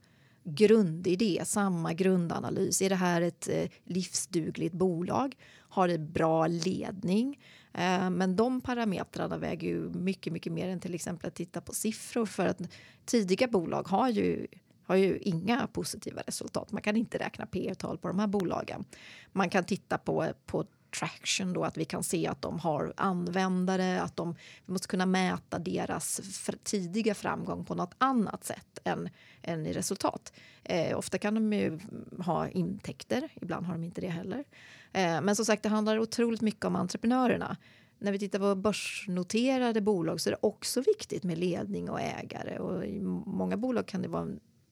[0.44, 2.82] grundidé, samma grundanalys.
[2.82, 5.36] Är det här ett eh, livsdugligt bolag?
[5.58, 7.38] Har det bra ledning?
[7.72, 11.74] Eh, men de parametrarna väger ju mycket, mycket mer än till exempel att titta på
[11.74, 12.26] siffror.
[12.26, 12.60] För att
[13.04, 14.46] tidiga bolag har ju
[14.90, 16.72] har ju inga positiva resultat.
[16.72, 18.84] Man kan inte räkna P tal på de här bolagen.
[19.32, 20.64] Man kan titta på, på
[20.98, 24.34] traction då, att vi kan se att de har användare, att de,
[24.66, 29.08] vi måste kunna mäta deras för, tidiga framgång på något annat sätt än,
[29.42, 30.32] än i resultat.
[30.64, 31.80] Eh, ofta kan de ju
[32.18, 34.44] ha intäkter, ibland har de inte det heller.
[34.92, 37.56] Eh, men som sagt, det handlar otroligt mycket om entreprenörerna.
[37.98, 42.58] När vi tittar på börsnoterade bolag så är det också viktigt med ledning och ägare.
[42.58, 44.28] Och I många bolag kan det vara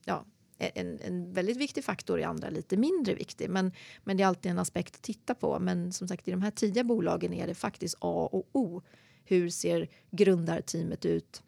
[0.08, 0.24] ja,
[0.58, 3.50] en, en väldigt viktig faktor, i andra lite mindre viktig.
[3.50, 3.72] Men,
[4.04, 5.58] men det är alltid en aspekt att titta på.
[5.58, 8.82] Men som sagt, i de här tidiga bolagen är det faktiskt A och O.
[9.24, 11.42] Hur ser grundarteamet ut?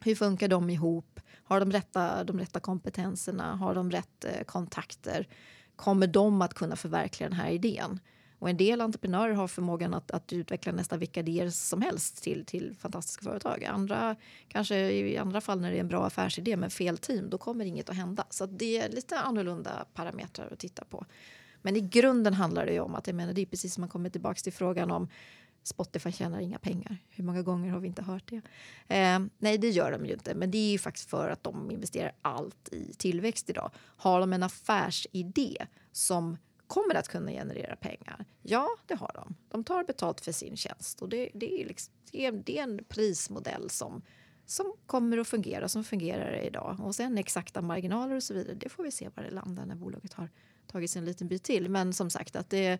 [0.00, 1.20] Hur funkar de ihop?
[1.44, 3.56] Har de rätta, de rätta kompetenserna?
[3.56, 5.28] Har de rätt eh, kontakter?
[5.76, 8.00] Kommer de att kunna förverkliga den här idén?
[8.42, 12.44] Och en del entreprenörer har förmågan att, att utveckla nästan vilka idéer som helst till,
[12.44, 13.64] till fantastiska företag.
[13.64, 14.16] Andra,
[14.48, 17.64] kanske i andra fall när det är en bra affärsidé med fel team, då kommer
[17.64, 18.24] inget att hända.
[18.30, 21.04] Så det är lite annorlunda parametrar att titta på.
[21.62, 23.88] Men i grunden handlar det ju om att jag menar, det är precis som man
[23.88, 25.08] kommer tillbaka till frågan om
[25.62, 26.96] Spotify tjänar inga pengar.
[27.10, 28.40] Hur många gånger har vi inte hört det?
[28.96, 30.34] Eh, nej, det gör de ju inte.
[30.34, 33.70] Men det är ju faktiskt för att de investerar allt i tillväxt idag.
[33.76, 36.36] Har de en affärsidé som
[36.72, 38.24] kommer att kunna generera pengar?
[38.42, 39.34] Ja, det har de.
[39.48, 42.62] De tar betalt för sin tjänst och det, det, är, liksom, det, är, det är
[42.62, 44.02] en prismodell som,
[44.46, 46.76] som kommer att fungera, som fungerar idag.
[46.80, 49.74] Och sen exakta marginaler och så vidare, det får vi se var det landar när
[49.74, 50.28] bolaget har
[50.66, 51.68] tagit sig en liten bit till.
[51.68, 52.78] Men som sagt, att det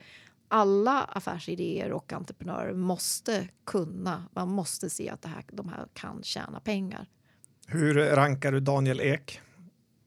[0.48, 6.22] alla affärsidéer och entreprenörer måste kunna, man måste se att det här, de här kan
[6.22, 7.06] tjäna pengar.
[7.66, 9.40] Hur rankar du Daniel Ek?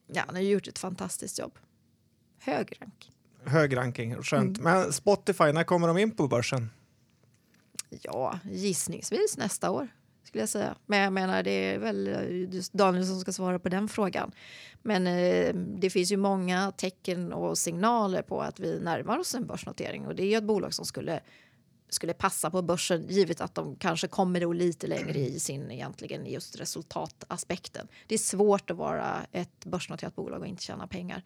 [0.06, 1.58] Ja, han har gjort ett fantastiskt jobb.
[2.38, 3.15] Hög rank
[3.46, 4.22] hög ranking.
[4.22, 4.58] Skönt.
[4.58, 4.72] Mm.
[4.72, 6.70] Men Spotify, när kommer de in på börsen?
[7.88, 9.88] Ja, gissningsvis nästa år
[10.24, 10.76] skulle jag säga.
[10.86, 12.08] Men jag menar, det är väl
[12.52, 14.32] just Daniel som ska svara på den frågan.
[14.82, 19.46] Men eh, det finns ju många tecken och signaler på att vi närmar oss en
[19.46, 21.20] börsnotering och det är ju ett bolag som skulle
[21.88, 26.26] skulle passa på börsen givet att de kanske kommer då lite längre i sin egentligen
[26.26, 27.88] just resultataspekten.
[28.06, 31.22] Det är svårt att vara ett börsnoterat bolag och inte tjäna pengar.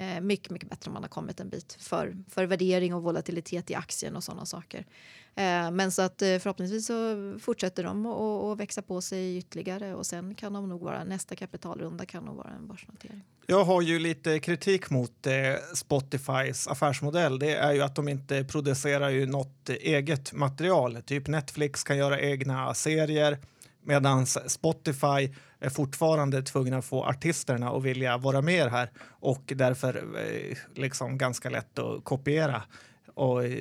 [0.00, 3.70] Eh, mycket, mycket bättre om man har kommit en bit för, för värdering och volatilitet
[3.70, 4.86] i aktien och sådana saker.
[5.34, 10.06] Eh, men så att eh, förhoppningsvis så fortsätter de att växa på sig ytterligare och
[10.06, 13.22] sen kan de nog vara nästa kapitalrunda kan nog vara en börsnotering.
[13.46, 15.34] Jag har ju lite kritik mot eh,
[15.74, 17.38] Spotifys affärsmodell.
[17.38, 21.02] Det är ju att de inte producerar ju något eget material.
[21.02, 23.38] Typ Netflix kan göra egna serier
[23.82, 29.96] medan Spotify är fortfarande tvungna att få artisterna att vilja vara med här och därför
[29.96, 32.62] eh, liksom ganska lätt att kopiera.
[33.14, 33.58] Och, eh,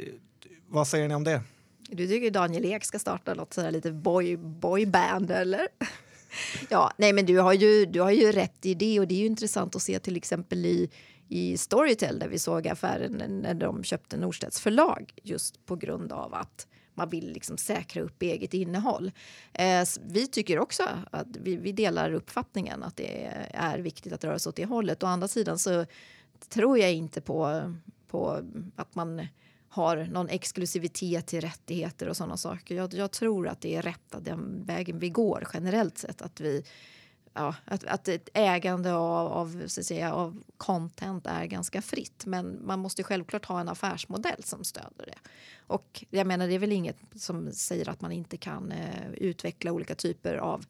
[0.68, 1.42] vad säger ni om det?
[1.90, 5.68] Du tycker Daniel Ek ska starta något sådär lite boy, boyband eller?
[6.70, 9.20] ja, nej men du har, ju, du har ju rätt i det och det är
[9.20, 10.90] ju intressant att se till exempel i,
[11.28, 16.34] i Storytel där vi såg affären när de köpte Norstedts förlag just på grund av
[16.34, 16.68] att
[17.00, 19.12] man vill liksom säkra upp eget innehåll.
[19.54, 24.40] Eh, vi tycker också att vi, vi, delar uppfattningen att det är viktigt att röra
[24.40, 25.04] sig åt det hållet.
[25.04, 25.86] Å andra sidan så
[26.50, 27.74] tror jag inte på,
[28.08, 28.44] på
[28.76, 29.28] att man
[29.70, 32.76] har någon exklusivitet till rättigheter och sådana saker.
[32.76, 36.22] Jag, jag tror att det är rätt att den vägen vi går generellt sett.
[36.22, 36.64] Att vi
[37.40, 42.26] ja, att, att ett ägande av, av, så att säga, av content är ganska fritt.
[42.26, 45.30] Men man måste självklart ha en affärsmodell som stöder det.
[45.68, 49.72] Och jag menar, det är väl inget som säger att man inte kan eh, utveckla
[49.72, 50.66] olika typer av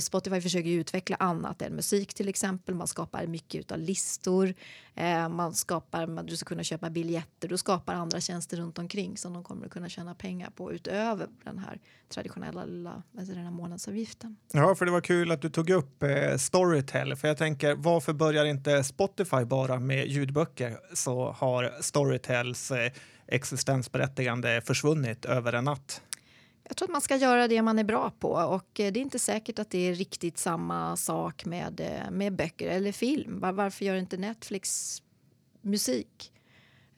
[0.00, 2.74] Spotify försöker utveckla annat än musik till exempel.
[2.74, 4.54] Man skapar mycket av listor.
[4.94, 7.48] Eh, man skapar, du ska kunna köpa biljetter.
[7.48, 11.28] Du skapar andra tjänster runt omkring som de kommer att kunna tjäna pengar på utöver
[11.44, 14.36] den här traditionella lilla, alltså den här månadsavgiften.
[14.52, 17.16] Ja, för det var kul att du tog upp eh, Storytel.
[17.16, 22.92] För jag tänker, varför börjar inte Spotify bara med ljudböcker så har Storytels eh,
[23.26, 26.02] existensberättigande försvunnit över en natt?
[26.68, 29.02] Jag tror att man ska göra det man är bra på och eh, det är
[29.02, 33.40] inte säkert att det är riktigt samma sak med, eh, med böcker eller film.
[33.40, 35.02] Varför gör inte Netflix
[35.60, 36.32] musik?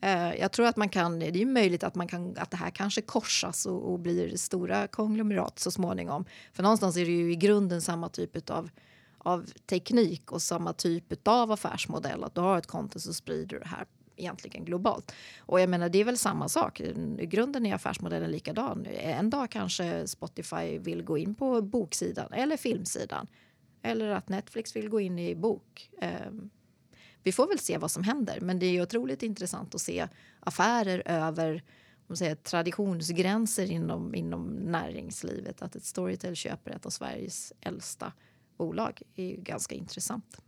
[0.01, 2.71] Eh, jag tror att man kan, det är möjligt att, man kan, att det här
[2.71, 6.25] kanske korsas och, och blir stora konglomerat så småningom.
[6.53, 8.71] För någonstans är det ju i grunden samma typ av,
[9.19, 12.25] av teknik och samma typ av affärsmodell.
[12.25, 13.87] Att du har ett konto så sprider du det här
[14.17, 15.12] egentligen globalt.
[15.39, 16.81] Och jag menar, det är väl samma sak.
[16.81, 18.87] I grunden är affärsmodellen likadan.
[18.87, 23.27] En dag kanske Spotify vill gå in på boksidan eller filmsidan.
[23.83, 25.91] Eller att Netflix vill gå in i bok.
[26.01, 26.51] Ehm,
[27.23, 30.09] vi får väl se vad som händer, men det är otroligt intressant att se
[30.41, 31.62] affärer över
[32.09, 35.62] om säger, traditionsgränser inom, inom näringslivet.
[35.62, 38.12] Att ett Storytel köper ett av Sveriges äldsta
[38.57, 40.41] bolag är ju ganska intressant.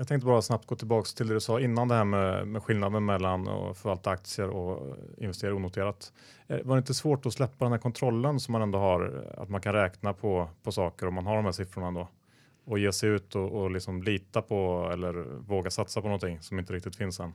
[0.00, 2.62] Jag tänkte bara snabbt gå tillbaka till det du sa innan det här med, med
[2.62, 6.12] skillnaden mellan att förvalta aktier och investera onoterat.
[6.46, 9.48] Eh, var det inte svårt att släppa den här kontrollen som man ändå har, att
[9.48, 12.08] man kan räkna på, på saker om man har de här siffrorna då
[12.64, 15.12] Och ge sig ut och, och liksom lita på eller
[15.48, 17.32] våga satsa på någonting som inte riktigt finns än?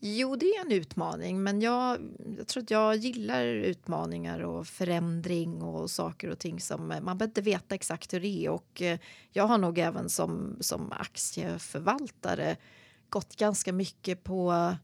[0.00, 1.98] Jo, det är en utmaning, men jag,
[2.38, 7.18] jag tror att jag gillar utmaningar och förändring och saker och ting som eh, man
[7.18, 8.50] behöver inte veta exakt hur det är.
[8.50, 8.98] Och eh,
[9.32, 12.56] jag har nog även som, som aktieförvaltare
[13.08, 14.74] gått ganska mycket på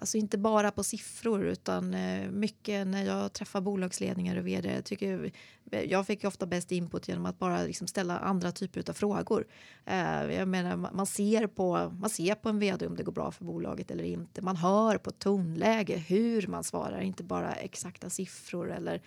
[0.00, 4.74] Alltså inte bara på siffror utan eh, mycket när jag träffar bolagsledningar och vd.
[4.74, 5.32] Jag, tycker,
[5.70, 9.46] eh, jag fick ofta bäst input genom att bara liksom ställa andra typer av frågor.
[9.84, 13.30] Eh, jag menar, man, ser på, man ser på en vd om det går bra
[13.30, 14.42] för bolaget eller inte.
[14.42, 19.02] Man hör på tonläge hur man svarar, inte bara exakta siffror eller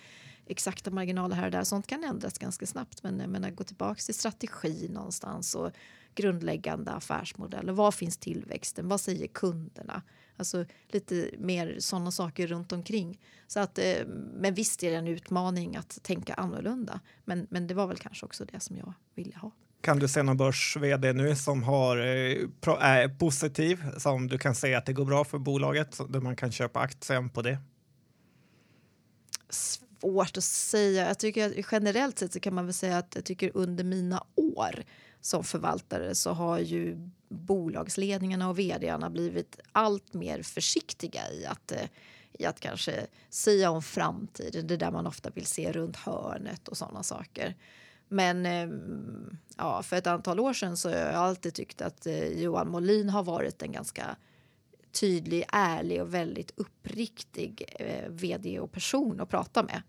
[0.46, 1.64] exakta marginaler här och där.
[1.64, 3.04] Sånt kan ändras ganska snabbt.
[3.04, 5.72] Men jag menar, gå tillbaka till strategi någonstans och
[6.16, 7.74] grundläggande affärsmodeller.
[7.74, 8.88] Var finns tillväxten?
[8.88, 10.02] Vad säger kunderna?
[10.38, 13.20] Alltså lite mer sådana saker runt omkring.
[13.48, 17.00] Så att, eh, men visst är det en utmaning att tänka annorlunda.
[17.26, 19.52] Men, men det var väl kanske också det som jag ville ha.
[19.82, 22.48] Kan du se någon börs-vd nu som har, eh,
[22.80, 26.52] är positiv, som du kan säga att det går bra för bolaget, där man kan
[26.52, 27.58] köpa aktien på det?
[29.50, 31.08] Svårt att säga.
[31.08, 34.84] Jag tycker generellt sett så kan man väl säga att jag tycker under mina år
[35.26, 41.88] som förvaltare så har ju bolagsledningarna och vdarna blivit allt mer försiktiga i att, eh,
[42.34, 46.78] i att kanske säga om framtiden, det där man ofta vill se runt hörnet och
[46.78, 47.56] sådana saker.
[48.08, 48.70] Men eh,
[49.58, 53.10] ja, för ett antal år sedan så har jag alltid tyckt att eh, Johan Molin
[53.10, 54.16] har varit en ganska
[54.92, 57.76] tydlig, ärlig och väldigt uppriktig
[58.10, 59.82] vd och person att prata med.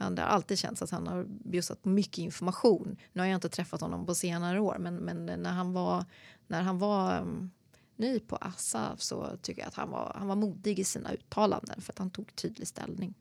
[0.00, 2.96] Han har alltid känts att han har bjussat på mycket information.
[3.12, 6.04] Nu har jag inte träffat honom på senare år, men, men när han var,
[6.46, 7.50] när han var um,
[7.96, 11.80] ny på Assa så tycker jag att han var, han var modig i sina uttalanden
[11.80, 13.14] för att han tog tydlig ställning.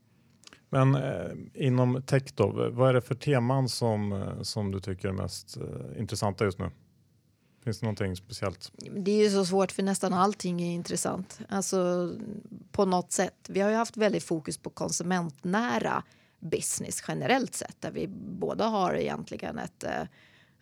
[0.69, 5.07] Men eh, inom tech då, vad är det för teman som, eh, som du tycker
[5.07, 6.71] är mest eh, intressanta just nu?
[7.63, 8.71] Finns det någonting speciellt?
[8.95, 11.39] Det är ju så svårt för nästan allting är intressant.
[11.49, 12.11] Alltså
[12.71, 13.49] på något sätt.
[13.49, 16.03] Vi har ju haft väldigt fokus på konsumentnära
[16.39, 20.03] business generellt sett där vi båda har egentligen ett, eh,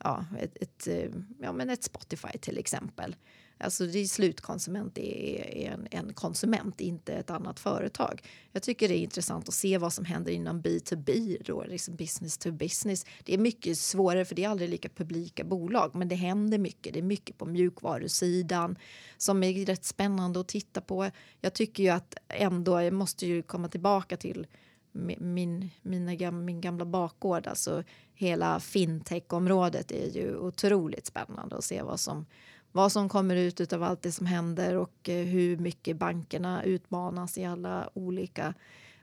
[0.04, 1.10] ja, ett, ett, eh,
[1.42, 3.16] ja, men ett Spotify till exempel.
[3.60, 8.22] Alltså det är slutkonsument, det är en, en, konsument, inte ett annat företag.
[8.52, 12.38] Jag tycker det är intressant att se vad som händer inom B2B, då, liksom business
[12.38, 13.06] to business.
[13.24, 16.94] Det är mycket svårare för det är aldrig lika publika bolag, men det händer mycket.
[16.94, 18.78] Det är mycket på mjukvarusidan
[19.18, 21.12] som är rätt spännande att titta på.
[21.42, 24.48] Jag tycker ju att ändå, jag måste ju komma tillbaka till
[24.92, 27.84] min, mina, min gamla bakgård, alltså
[28.14, 32.26] hela fintech-området är ju otroligt spännande att se vad som,
[32.72, 37.38] vad som kommer ut av allt det som händer och eh, hur mycket bankerna utmanas
[37.38, 38.54] i alla olika,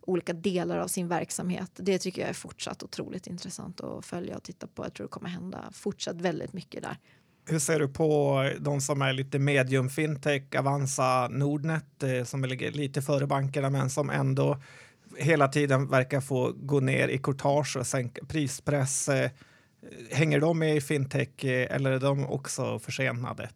[0.00, 1.70] olika delar av sin verksamhet.
[1.74, 4.84] Det tycker jag är fortsatt otroligt intressant att följa och titta på.
[4.84, 6.96] Jag tror det kommer hända fortsatt väldigt mycket där.
[7.46, 12.72] Hur ser du på de som är lite medium fintech, Avanza, Nordnet eh, som ligger
[12.72, 14.60] lite före bankerna men som ändå
[15.18, 19.08] hela tiden verkar få gå ner i courtage och sänka prispress.
[19.08, 19.30] Eh,
[20.10, 23.50] hänger de med i fintech eh, eller är de också försenade?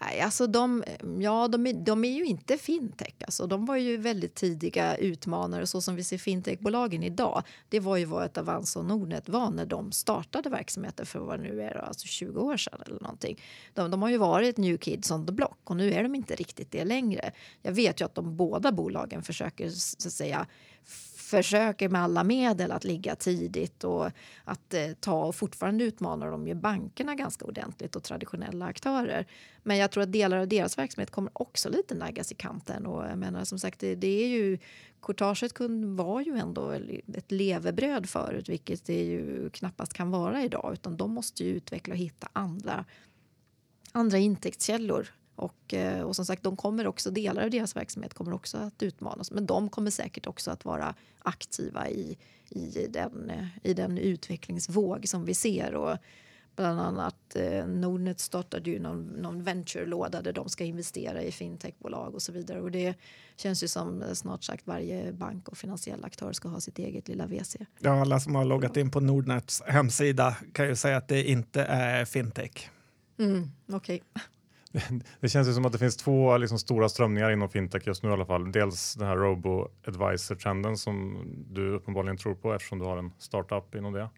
[0.00, 0.84] Nej, alltså de,
[1.20, 3.14] ja, de, är, de är ju inte fintech.
[3.20, 5.66] Alltså, de var ju väldigt tidiga utmanare.
[5.66, 9.50] Så som vi ser fintechbolagen idag, det var ju vad ett Avanza och Nordnet var
[9.50, 13.40] när de startade verksamheten för vad nu är alltså 20 år sedan eller någonting.
[13.74, 16.34] De, de har ju varit new kids on the block och nu är de inte
[16.34, 17.32] riktigt det längre.
[17.62, 20.46] Jag vet ju att de båda bolagen försöker så att säga
[21.24, 24.10] försöker med alla medel att ligga tidigt och
[24.44, 29.26] att eh, ta och fortfarande utmanar de ju bankerna ganska ordentligt och traditionella aktörer.
[29.62, 33.04] Men jag tror att delar av deras verksamhet kommer också lite naggas i kanten och
[33.04, 34.58] jag menar som sagt det, det är ju
[35.02, 35.52] courtaget
[35.96, 36.70] var ju ändå
[37.14, 41.94] ett levebröd förut, vilket det ju knappast kan vara idag, utan de måste ju utveckla
[41.94, 42.84] och hitta andra
[43.92, 45.06] andra intäktskällor
[45.36, 48.82] och, eh, och som sagt, de kommer också, delar av deras verksamhet kommer också att
[48.82, 49.30] utmanas.
[49.30, 52.18] Men de kommer säkert också att vara aktiva i,
[52.48, 55.74] i, den, eh, i den utvecklingsvåg som vi ser.
[55.74, 55.96] Och
[56.56, 62.14] bland annat eh, Nordnet startade ju någon, någon venture-låda där de ska investera i fintechbolag
[62.14, 62.60] och så vidare.
[62.60, 62.94] Och det
[63.36, 67.08] känns ju som eh, snart sagt varje bank och finansiell aktör ska ha sitt eget
[67.08, 67.56] lilla VC.
[67.78, 71.62] Ja, alla som har loggat in på Nordnets hemsida kan ju säga att det inte
[71.64, 72.70] är fintech.
[73.18, 74.02] Mm, Okej.
[74.14, 74.22] Okay.
[75.20, 78.08] Det känns ju som att det finns två liksom, stora strömningar inom fintech just nu
[78.08, 78.52] i alla fall.
[78.52, 83.92] Dels den här robo-advisor-trenden som du uppenbarligen tror på eftersom du har en startup inom
[83.92, 84.08] det.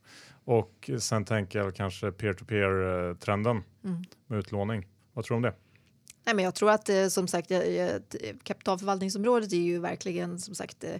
[0.45, 4.05] Och sen tänker jag kanske peer-to-peer-trenden mm.
[4.27, 4.87] med utlåning.
[5.13, 5.55] Vad tror du om det?
[6.27, 7.53] Nej, men jag tror att eh, som sagt
[8.43, 10.91] kapitalförvaltningsområdet är ju verkligen som sagt eh,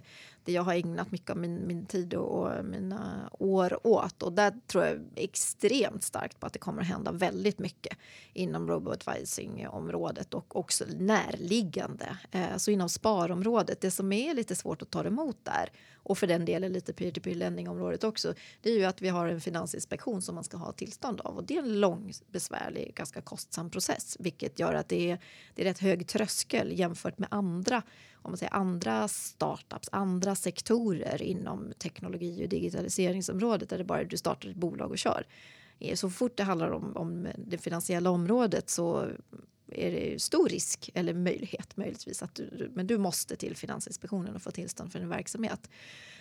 [0.47, 4.23] det jag har ägnat mycket av min, min tid och, och, mina år åt.
[4.23, 7.97] Och där tror jag extremt starkt på att det kommer att hända väldigt mycket
[8.33, 12.17] inom robo-advising-området och också närliggande.
[12.31, 16.27] Eh, så inom sparområdet, det som är lite svårt att ta emot där och för
[16.27, 20.35] den delen lite peer-to-peer lending-området också, det är ju att vi har en finansinspektion som
[20.35, 24.59] man ska ha tillstånd av och det är en lång, besvärlig, ganska kostsam process, vilket
[24.59, 25.19] gör att det är,
[25.55, 27.83] det är rätt hög tröskel jämfört med andra
[28.27, 34.05] om man säger, andra startups, andra sektorer inom teknologi och digitaliseringsområdet där det bara är
[34.05, 35.25] du startar ett bolag och kör.
[35.79, 39.09] Eh, så fort det handlar om, om det finansiella området så
[39.71, 44.41] är det stor risk eller möjlighet möjligtvis att du, men du måste till Finansinspektionen och
[44.41, 45.69] få tillstånd för din verksamhet.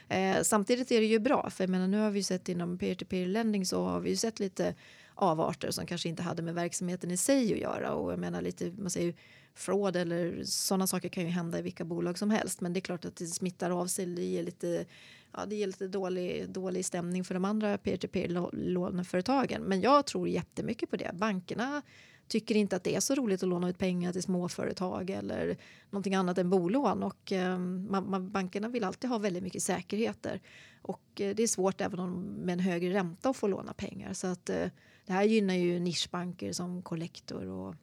[0.08, 2.78] Eh, samtidigt är det ju bra, för jag menar, nu har vi ju sett inom
[2.78, 4.74] peer-to-peer lending så har vi ju sett lite
[5.14, 8.72] avarter som kanske inte hade med verksamheten i sig att göra och jag menar lite,
[8.78, 9.14] man säger
[9.56, 12.60] fraud eller sådana saker kan ju hända i vilka bolag som helst.
[12.60, 14.06] Men det är klart att det smittar av sig.
[14.06, 14.84] Det ger lite,
[15.32, 19.62] ja, det ger lite dålig, dålig stämning för de andra peer-to-peer låneföretagen.
[19.62, 21.10] Men jag tror jättemycket på det.
[21.14, 21.82] Bankerna
[22.28, 25.56] tycker inte att det är så roligt att låna ut pengar till småföretag eller
[25.90, 27.02] någonting annat än bolån.
[27.02, 30.40] Och, eh, man, man, bankerna vill alltid ha väldigt mycket säkerheter.
[30.82, 34.12] Och eh, det är svårt även om med en högre ränta att få låna pengar.
[34.12, 34.68] Så att, eh,
[35.06, 37.74] det här gynnar ju nischbanker som Collector och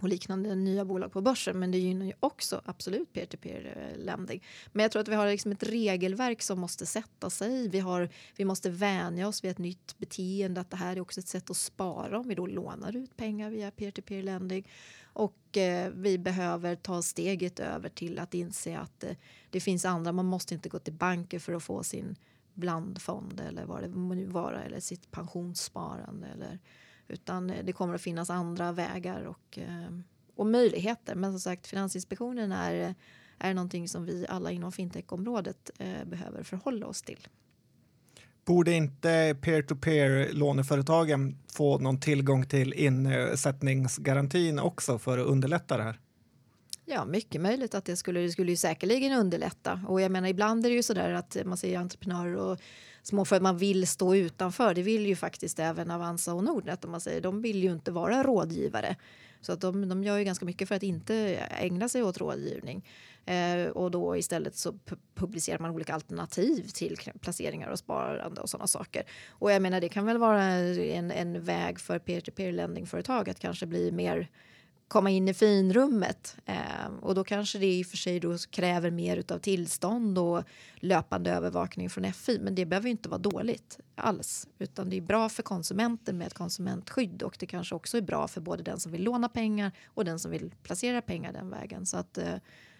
[0.00, 1.58] och liknande nya bolag på börsen.
[1.58, 4.42] Men det gynnar ju också absolut peer-to-peer-lending.
[4.72, 7.68] Men jag tror att vi har liksom ett regelverk som måste sätta sig.
[7.68, 10.60] Vi, har, vi måste vänja oss vid ett nytt beteende.
[10.60, 13.50] Att det här är också ett sätt att spara om vi då lånar ut pengar
[13.50, 14.68] via peer-to-peer lending.
[15.02, 19.10] Och eh, vi behöver ta steget över till att inse att eh,
[19.50, 20.12] det finns andra.
[20.12, 22.16] Man måste inte gå till banker för att få sin
[22.54, 26.58] blandfond eller vad det må vara eller sitt pensionssparande eller
[27.08, 29.98] utan eh, det kommer att finnas andra vägar och, eh,
[30.36, 31.14] och möjligheter.
[31.14, 32.94] Men som sagt, Finansinspektionen är,
[33.38, 37.28] är någonting som vi alla inom fintechområdet eh, behöver förhålla oss till.
[38.44, 46.00] Borde inte peer-to-peer låneföretagen få någon tillgång till insättningsgarantin också för att underlätta det här?
[46.84, 49.80] Ja, mycket möjligt att det skulle, det skulle ju säkerligen underlätta.
[49.88, 52.58] Och jag menar, ibland är det ju så där att man säger entreprenörer och
[53.06, 54.74] småföretag, man vill stå utanför.
[54.74, 56.84] Det vill ju faktiskt även Avanza och Nordnet.
[56.84, 57.20] Om man säger.
[57.20, 58.96] De vill ju inte vara rådgivare.
[59.40, 61.14] Så att de, de gör ju ganska mycket för att inte
[61.50, 62.84] ägna sig åt rådgivning.
[63.26, 64.74] Eh, och då istället så
[65.14, 69.02] publicerar man olika alternativ till placeringar och sparande och sådana saker.
[69.28, 73.40] Och jag menar, det kan väl vara en, en väg för peer-to-peer lending företag att
[73.40, 74.28] kanske bli mer
[74.94, 76.36] komma in i finrummet.
[76.44, 80.42] Eh, och då kanske det i och för sig då kräver mer av tillstånd och
[80.76, 82.38] löpande övervakning från FI.
[82.38, 84.48] Men det behöver ju inte vara dåligt alls.
[84.58, 88.28] Utan det är bra för konsumenten med ett konsumentskydd och det kanske också är bra
[88.28, 91.86] för både den som vill låna pengar och den som vill placera pengar den vägen.
[91.86, 92.34] Så att eh,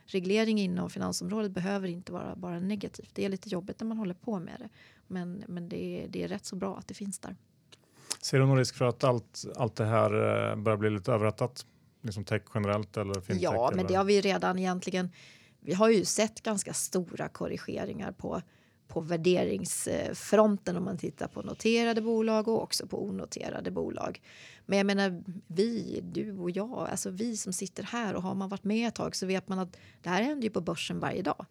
[0.07, 3.11] reglering inom finansområdet behöver inte vara bara negativt.
[3.13, 4.69] Det är lite jobbigt när man håller på med det.
[5.07, 7.37] Men, men det, är, det är rätt så bra att det finns där.
[8.21, 10.11] Ser du någon risk för att allt, allt det här
[10.51, 11.67] eh, börjar bli lite överrättat?
[12.05, 13.43] Liksom tech generellt eller fintech?
[13.43, 13.89] Ja, men eller?
[13.89, 15.11] det har vi redan egentligen.
[15.61, 18.43] Vi har ju sett ganska stora korrigeringar på
[18.89, 24.23] på värderingsfronten om man tittar på noterade bolag och också på onoterade bolag.
[24.67, 28.49] Men jag menar, vi, du och jag, alltså vi som sitter här och har man
[28.49, 31.23] varit med ett tag så vet man att det här händer ju på börsen varje
[31.23, 31.47] dag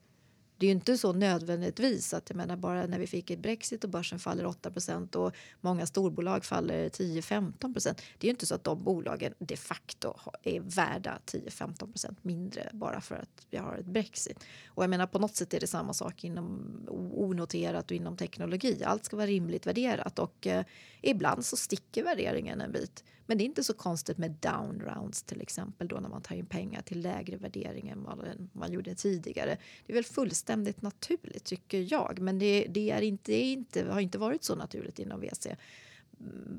[0.63, 3.83] det är ju inte så nödvändigtvis att jag menar bara när vi fick ett Brexit
[3.83, 7.83] och börsen faller 8% och många storbolag faller 10-15%
[8.17, 13.01] Det är ju inte så att de bolagen de facto är värda 10-15% mindre bara
[13.01, 14.43] för att vi har ett Brexit.
[14.67, 16.77] Och jag menar på något sätt är det samma sak inom
[17.13, 18.83] onoterat och inom teknologi.
[18.83, 20.65] Allt ska vara rimligt värderat och eh,
[21.03, 23.03] ibland så sticker värderingen en bit.
[23.25, 26.35] Men det är inte så konstigt med down rounds till exempel då när man tar
[26.35, 29.57] in pengar till lägre värdering än vad man gjorde tidigare.
[29.85, 34.17] Det är väl fullständigt naturligt tycker jag, men det, det är inte, inte, har inte
[34.17, 35.47] varit så naturligt inom VC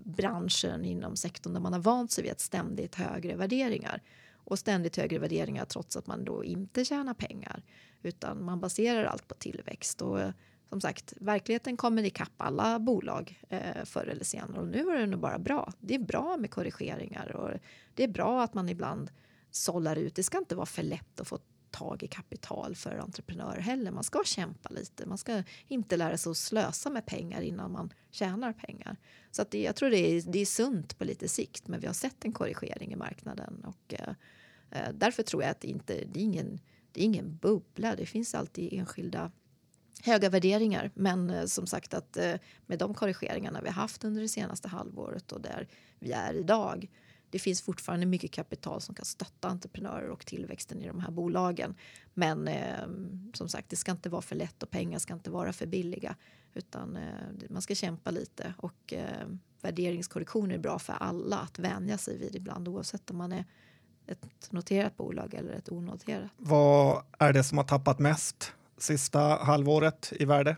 [0.05, 4.03] branschen inom sektorn där man har vant sig vid att ständigt högre värderingar
[4.34, 7.62] och ständigt högre värderingar trots att man då inte tjänar pengar
[8.03, 10.20] utan man baserar allt på tillväxt och
[10.75, 15.07] som sagt, verkligheten kommer ikapp alla bolag eh, förr eller senare och nu är det
[15.07, 15.72] nog bara bra.
[15.81, 17.51] Det är bra med korrigeringar och
[17.95, 19.11] det är bra att man ibland
[19.51, 20.14] sållar ut.
[20.14, 21.39] Det ska inte vara för lätt att få
[21.70, 23.91] tag i kapital för entreprenörer heller.
[23.91, 25.07] Man ska kämpa lite.
[25.07, 28.97] Man ska inte lära sig att slösa med pengar innan man tjänar pengar.
[29.31, 31.87] Så att det, jag tror det är, det är sunt på lite sikt, men vi
[31.87, 34.14] har sett en korrigering i marknaden och eh,
[34.70, 36.61] eh därför tror jag att det inte det är ingen,
[36.93, 37.97] det är ingen bubbla.
[37.97, 39.31] Det finns alltid enskilda
[40.05, 40.90] höga värderingar.
[40.94, 42.34] Men eh, som sagt att eh,
[42.66, 46.90] med de korrigeringarna vi haft under det senaste halvåret och där vi är idag.
[47.30, 51.74] Det finns fortfarande mycket kapital som kan stötta entreprenörer och tillväxten i de här bolagen.
[52.14, 52.86] Men eh,
[53.34, 56.16] som sagt, det ska inte vara för lätt och pengar ska inte vara för billiga.
[56.57, 56.98] Utan
[57.50, 58.94] man ska kämpa lite och
[59.61, 63.44] värderingskorrektioner är bra för alla att vänja sig vid ibland oavsett om man är
[64.07, 66.30] ett noterat bolag eller ett onoterat.
[66.36, 70.57] Vad är det som har tappat mest sista halvåret i värde?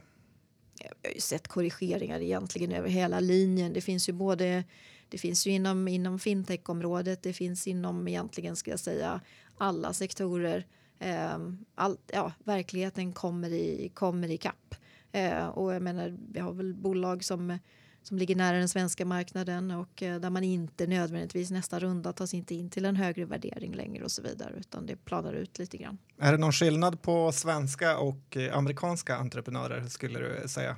[0.79, 3.73] Jag har ju sett korrigeringar egentligen över hela linjen.
[3.73, 4.65] Det finns ju både
[5.09, 9.21] det finns ju inom, inom fintechområdet, det finns inom egentligen ska jag säga
[9.59, 10.67] alla sektorer.
[10.99, 11.39] Eh,
[11.75, 14.75] all, ja, verkligheten kommer i, kommer i kapp.
[15.13, 17.59] Eh, och jag menar, vi har väl bolag som
[18.07, 22.35] som ligger nära den svenska marknaden och eh, där man inte nödvändigtvis nästa runda tas
[22.35, 25.77] inte in till en högre värdering längre och så vidare utan det planar ut lite
[25.77, 25.99] grann.
[26.19, 30.77] Är det någon skillnad på svenska och eh, amerikanska entreprenörer skulle du säga?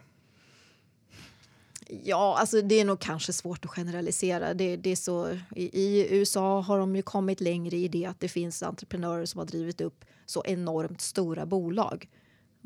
[2.04, 4.54] Ja, alltså det är nog kanske svårt att generalisera.
[4.54, 8.20] Det, det är så, i, I USA har de ju kommit längre i det att
[8.20, 12.08] det finns entreprenörer som har drivit upp så enormt stora bolag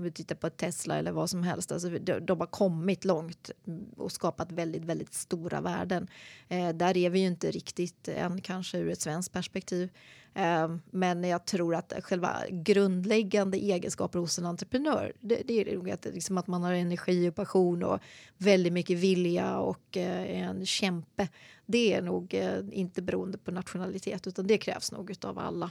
[0.02, 3.50] om vi tittar på Tesla eller vad som helst, alltså de, de har kommit långt
[3.96, 6.08] och skapat väldigt, väldigt stora värden.
[6.48, 9.90] Eh, där är vi ju inte riktigt än, kanske ur ett svenskt perspektiv.
[10.34, 15.90] Eh, men jag tror att själva grundläggande egenskaper hos en entreprenör, det, det är nog
[15.90, 18.00] att, liksom att man har energi och passion och
[18.38, 21.28] väldigt mycket vilja och eh, en kämpe.
[21.66, 25.70] Det är nog eh, inte beroende på nationalitet, utan det krävs nog av alla.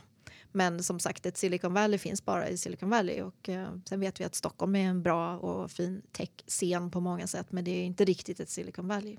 [0.51, 4.21] Men som sagt, ett Silicon Valley finns bara i Silicon Valley och eh, sen vet
[4.21, 7.83] vi att Stockholm är en bra och fin tech-scen på många sätt, men det är
[7.83, 9.17] inte riktigt ett Silicon Valley.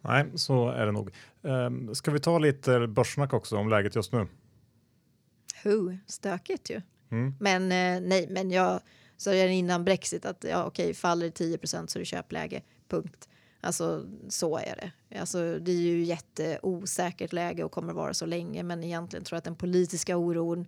[0.00, 1.10] Nej, så är det nog.
[1.42, 4.26] Um, ska vi ta lite börssnack också om läget just nu?
[5.62, 6.82] Hu, stökigt ju.
[7.10, 7.34] Mm.
[7.40, 8.80] Men eh, nej, men jag
[9.16, 13.28] sa innan Brexit att ja, okej, faller 10% så är det köpläge, punkt.
[13.60, 15.20] Alltså så är det.
[15.20, 19.38] Alltså, det är ju jätteosäkert läge och kommer vara så länge men egentligen tror jag
[19.38, 20.66] att den politiska oron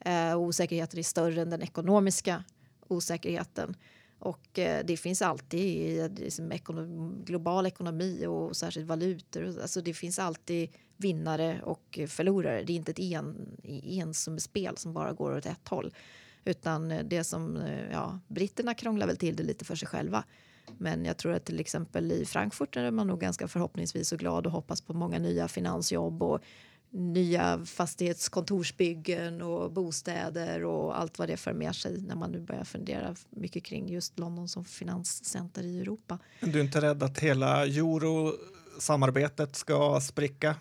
[0.00, 2.44] eh, och osäkerheten är större än den ekonomiska
[2.88, 3.76] osäkerheten.
[4.18, 9.58] Och eh, det finns alltid i liksom, ekonom, global ekonomi och särskilt valutor.
[9.62, 12.62] Alltså, det finns alltid vinnare och förlorare.
[12.62, 15.94] Det är inte ett en, ensummespel som bara går åt ett håll.
[16.44, 20.24] Utan eh, det som, eh, ja, britterna krånglar väl till det lite för sig själva.
[20.78, 24.46] Men jag tror att till exempel i Frankfurt är man nog ganska förhoppningsvis och glad
[24.46, 26.40] och hoppas på många nya finansjobb och
[26.90, 32.64] nya fastighetskontorsbyggen och bostäder och allt vad det för med sig när man nu börjar
[32.64, 36.18] fundera mycket kring just London som finanscenter i Europa.
[36.40, 40.56] Du är inte rädd att hela eurosamarbetet ska spricka?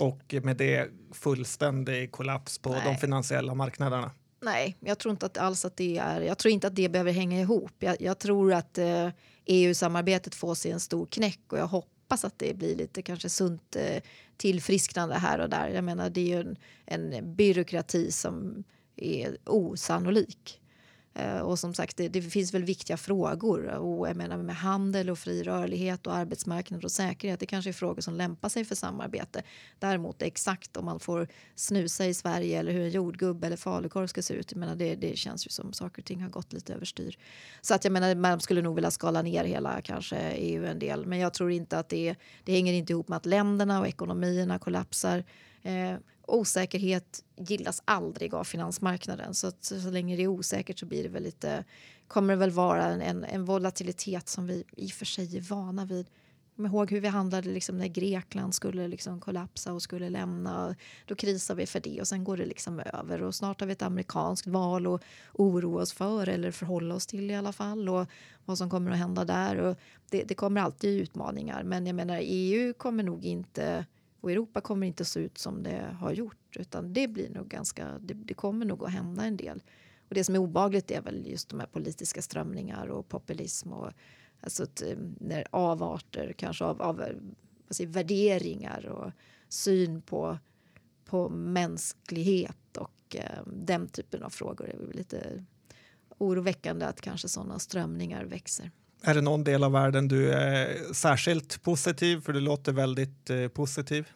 [0.00, 2.82] Och med det fullständig kollaps på Nej.
[2.84, 4.10] de finansiella marknaderna?
[4.40, 6.20] Nej, jag tror inte att alls att det är.
[6.20, 7.72] Jag tror inte att det behöver hänga ihop.
[7.78, 9.08] Jag, jag tror att eh,
[9.46, 13.76] EU-samarbetet får sig en stor knäck och jag hoppas att det blir lite kanske sunt
[13.76, 14.02] eh,
[14.36, 15.68] tillfrisknande här och där.
[15.68, 18.64] Jag menar, det är ju en, en byråkrati som
[18.96, 20.60] är osannolik.
[21.18, 23.66] Eh, och som sagt, det, det, finns väl viktiga frågor.
[23.66, 27.40] Och jag menar med handel och fri rörlighet och arbetsmarknad och säkerhet.
[27.40, 29.42] Det kanske är frågor som lämpar sig för samarbete.
[29.78, 34.22] Däremot exakt om man får snusa i Sverige eller hur en jordgubb eller falukorv ska
[34.22, 34.52] se ut.
[34.52, 37.18] Jag menar, det, det känns ju som saker och ting har gått lite överstyr.
[37.60, 41.06] Så att jag menar, man skulle nog vilja skala ner hela kanske EU en del.
[41.06, 42.14] Men jag tror inte att det,
[42.44, 45.24] det hänger inte ihop med att länderna och ekonomierna kollapsar.
[45.62, 45.96] Eh,
[46.26, 49.34] osäkerhet gillas aldrig av finansmarknaden.
[49.34, 51.64] Så, att, så länge det är osäkert så blir det väl lite,
[52.06, 55.84] kommer det väl vara en, en volatilitet som vi i och för sig är vana
[55.84, 56.06] vid.
[56.56, 60.76] Kom ihåg hur vi handlade liksom när Grekland skulle liksom kollapsa och skulle lämna.
[61.06, 63.22] Då krisar vi för det och sen går det liksom över.
[63.22, 65.02] Och snart har vi ett amerikanskt val att
[65.32, 67.88] oroa oss för eller förhålla oss till i alla fall.
[67.88, 68.06] Och
[68.44, 69.56] vad som kommer att hända där.
[69.56, 69.76] Och
[70.10, 71.62] det, det kommer alltid utmaningar.
[71.62, 73.86] Men jag menar EU kommer nog inte
[74.20, 77.48] och Europa kommer inte att se ut som det har gjort utan det blir nog
[77.48, 79.62] ganska, det, det kommer nog att hända en del.
[80.08, 83.92] Och det som är obagligt är väl just de här politiska strömningar och populism och
[84.40, 87.16] alltså ett, eh, när avarter kanske av, av eh,
[87.66, 89.12] vad säger, värderingar och
[89.48, 90.38] syn på,
[91.04, 95.44] på mänsklighet och eh, den typen av frågor Det är lite
[96.18, 98.70] oroväckande att kanske sådana strömningar växer.
[99.02, 103.48] Är det någon del av världen du är särskilt positiv för du låter väldigt eh,
[103.48, 104.08] positiv?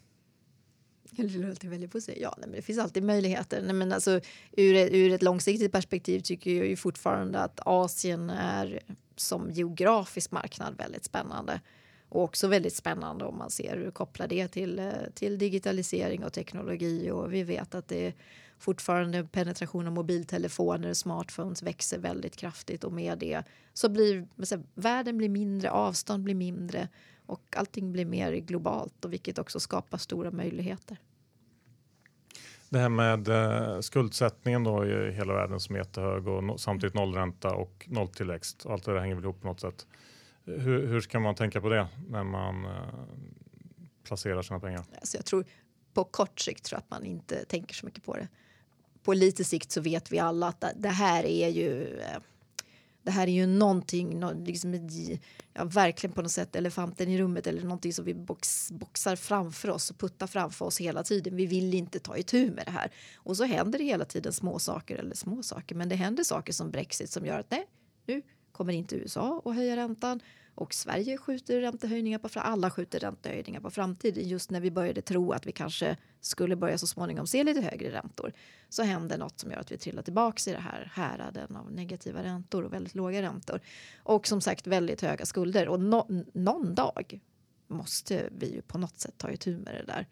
[1.11, 2.23] Det låter väldigt positivt.
[2.23, 3.63] Ja, nej, men det finns alltid möjligheter.
[3.63, 4.21] Nej, men alltså,
[4.53, 8.81] ur, ett, ur ett långsiktigt perspektiv tycker jag ju fortfarande att Asien är
[9.17, 11.61] som geografisk marknad väldigt spännande.
[12.09, 16.33] Och också väldigt spännande om man ser hur kopplar det till, eh, till digitalisering och
[16.33, 17.11] teknologi.
[17.11, 18.13] Och vi vet att det
[18.63, 23.43] fortfarande penetration av mobiltelefoner och smartphones växer väldigt kraftigt och med det
[23.73, 26.89] så blir så världen blir mindre, avstånd blir mindre
[27.27, 30.97] och allting blir mer globalt och vilket också skapar stora möjligheter.
[32.69, 36.95] Det här med eh, skuldsättningen då i hela världen som är jättehög och no samtidigt
[36.95, 38.67] nollränta och nolltillväxt.
[38.67, 39.87] Allt det där hänger väl ihop på något sätt.
[40.45, 42.71] Hur, hur ska man tänka på det när man eh,
[44.05, 44.85] placerar sina pengar?
[44.95, 45.45] Alltså jag tror
[45.95, 48.29] på kort sikt tror att man inte tänker så mycket på det
[49.03, 52.19] på lite sikt så vet vi alla att det här är ju eh,
[53.03, 54.89] det här är ju någonting, liksom,
[55.55, 59.71] ja, verkligen på något sätt elefanten i rummet eller någonting som vi box, boxar framför
[59.71, 61.37] oss och puttar framför oss hela tiden.
[61.37, 62.91] Vi vill inte ta itu med det här.
[63.17, 66.53] Och så händer det hela tiden små saker eller små saker, men det händer saker
[66.53, 67.67] som Brexit som gör att nej,
[68.07, 68.23] nu
[68.53, 70.21] kommer inte USA att höja räntan
[70.55, 74.29] och Sverige skjuter räntehöjningar på alla skjuter räntehöjningar på framtiden.
[74.29, 77.93] Just när vi började tro att vi kanske skulle börja så småningom se lite högre
[77.93, 78.33] räntor
[78.69, 82.23] så händer något som gör att vi trillar tillbaka i det här häraden av negativa
[82.23, 83.61] räntor och väldigt låga räntor.
[84.03, 87.21] Och som sagt väldigt höga skulder och no någon dag
[87.69, 90.07] måste vi ju på något sätt ta itu med det där.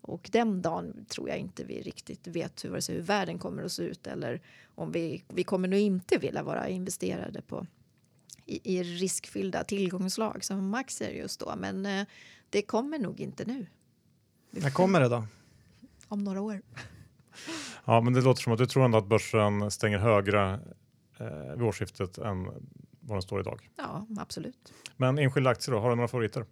[0.00, 3.82] Och den dagen tror jag inte vi riktigt vet hur, hur världen kommer att se
[3.82, 4.42] ut eller
[4.74, 7.66] om vi, vi kommer nog inte vilja vara investerade på
[8.46, 11.54] i, i riskfyllda tillgångslag som aktier just då.
[11.56, 12.06] Men eh,
[12.50, 13.66] det kommer nog inte nu.
[14.50, 15.26] När kommer det då?
[16.08, 16.62] Om några år.
[17.84, 20.60] Ja, men det låter som att du tror ändå att börsen stänger högre
[21.18, 22.44] eh, vid årsskiftet än
[23.00, 23.70] vad den står idag.
[23.76, 24.72] Ja, absolut.
[24.96, 26.46] Men enskilda aktier då, har du några favoriter?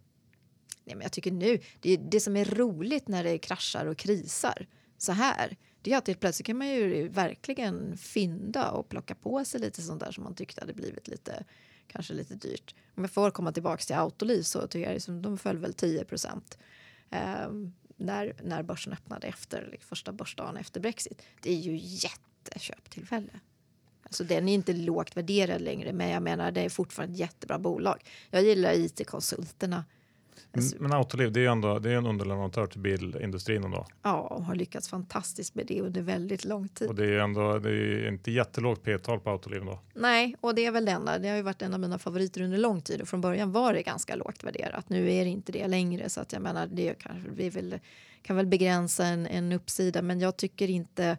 [0.84, 4.66] Nej, men jag tycker nu, det, det som är roligt när det kraschar och krisar
[4.99, 9.45] så här, det är att helt plötsligt kan man ju verkligen fynda och plocka på
[9.45, 11.45] sig lite sånt där som man tyckte hade blivit lite
[11.93, 12.74] kanske lite dyrt.
[12.95, 16.05] Om jag får komma tillbaka till Autoliv så tycker jag liksom, de föll väl 10
[16.05, 16.59] procent
[17.11, 17.49] eh,
[17.97, 21.22] när, när börsen öppnade efter liksom, första börsdagen efter Brexit.
[21.41, 23.41] Det är ju jätteköptillfälle.
[24.03, 27.59] Alltså den är inte lågt värderad längre, men jag menar det är fortfarande ett jättebra
[27.59, 28.05] bolag.
[28.30, 29.84] Jag gillar it-konsulterna
[30.78, 33.86] men Autoliv, det är ju ändå, det är en underleverantör till bilindustrin ändå.
[34.03, 36.88] Ja, och har lyckats fantastiskt med det under väldigt lång tid.
[36.88, 39.80] Och det är ändå det är inte jättelågt P-tal på Autoliv då.
[39.94, 41.18] Nej, och det är väl det enda.
[41.18, 43.74] Det har ju varit en av mina favoriter under lång tid och från början var
[43.74, 44.88] det ganska lågt värderat.
[44.88, 47.78] Nu är det inte det längre så att jag menar det kanske vi vill,
[48.22, 51.18] kan väl begränsa en, en uppsida, men jag tycker inte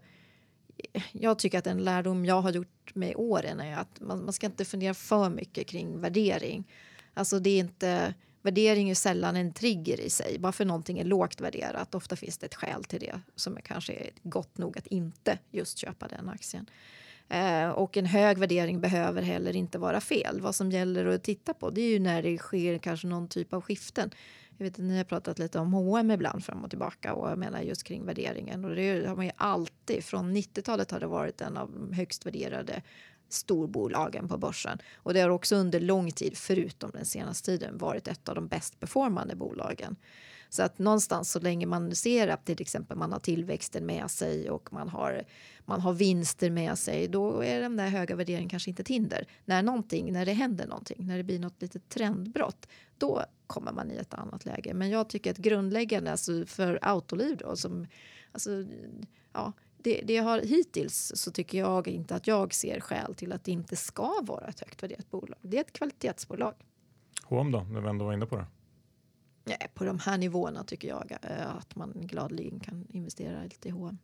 [1.12, 4.46] jag tycker att en lärdom jag har gjort med åren är att man, man ska
[4.46, 6.68] inte fundera för mycket kring värdering.
[7.14, 10.40] Alltså det är inte Värdering är sällan en trigger i sig.
[10.40, 13.62] Bara för någonting är lågt värderat, ofta finns det ett skäl till det som är
[13.62, 16.70] kanske är gott nog att inte just köpa den aktien.
[17.30, 20.42] Eh, och en hög värdering behöver heller inte vara fel.
[20.42, 23.54] Vad som gäller att titta på det är ju när det sker kanske någon typ
[23.54, 24.12] av skiften.
[24.58, 27.38] Jag vet att ni har pratat lite om H&M ibland fram och tillbaka och jag
[27.38, 28.66] menar just kring värderingen.
[28.66, 32.26] Och det har man ju alltid, från 90-talet har det varit en av de högst
[32.26, 32.82] värderade
[33.34, 34.78] storbolagen på börsen.
[34.96, 38.48] Och det har också under lång tid, förutom den senaste tiden, varit ett av de
[38.48, 39.96] bäst performande bolagen.
[40.50, 44.50] Så att någonstans så länge man ser att till exempel man har tillväxten med sig
[44.50, 45.24] och man har,
[45.66, 49.28] man har vinster med sig, då är den där höga värderingen kanske inte ett hinder.
[49.46, 52.68] När någonting, när det händer någonting, när det blir något litet trendbrott,
[52.98, 54.74] då kommer man i ett annat läge.
[54.74, 57.88] Men jag tycker att grundläggande alltså för Autoliv då, som,
[58.32, 58.66] alltså,
[59.34, 59.54] ja,
[59.84, 63.52] det, det har hittills så tycker jag inte att jag ser skäl till att det
[63.52, 65.40] inte ska vara ett högt värderat bolag.
[65.42, 66.54] Det är ett kvalitetsbolag.
[67.24, 68.46] H&M då, när vi ändå var inne på det?
[69.44, 73.72] Ja, på de här nivåerna tycker jag eh, att man gladeligen kan investera lite i
[73.72, 73.98] H&M.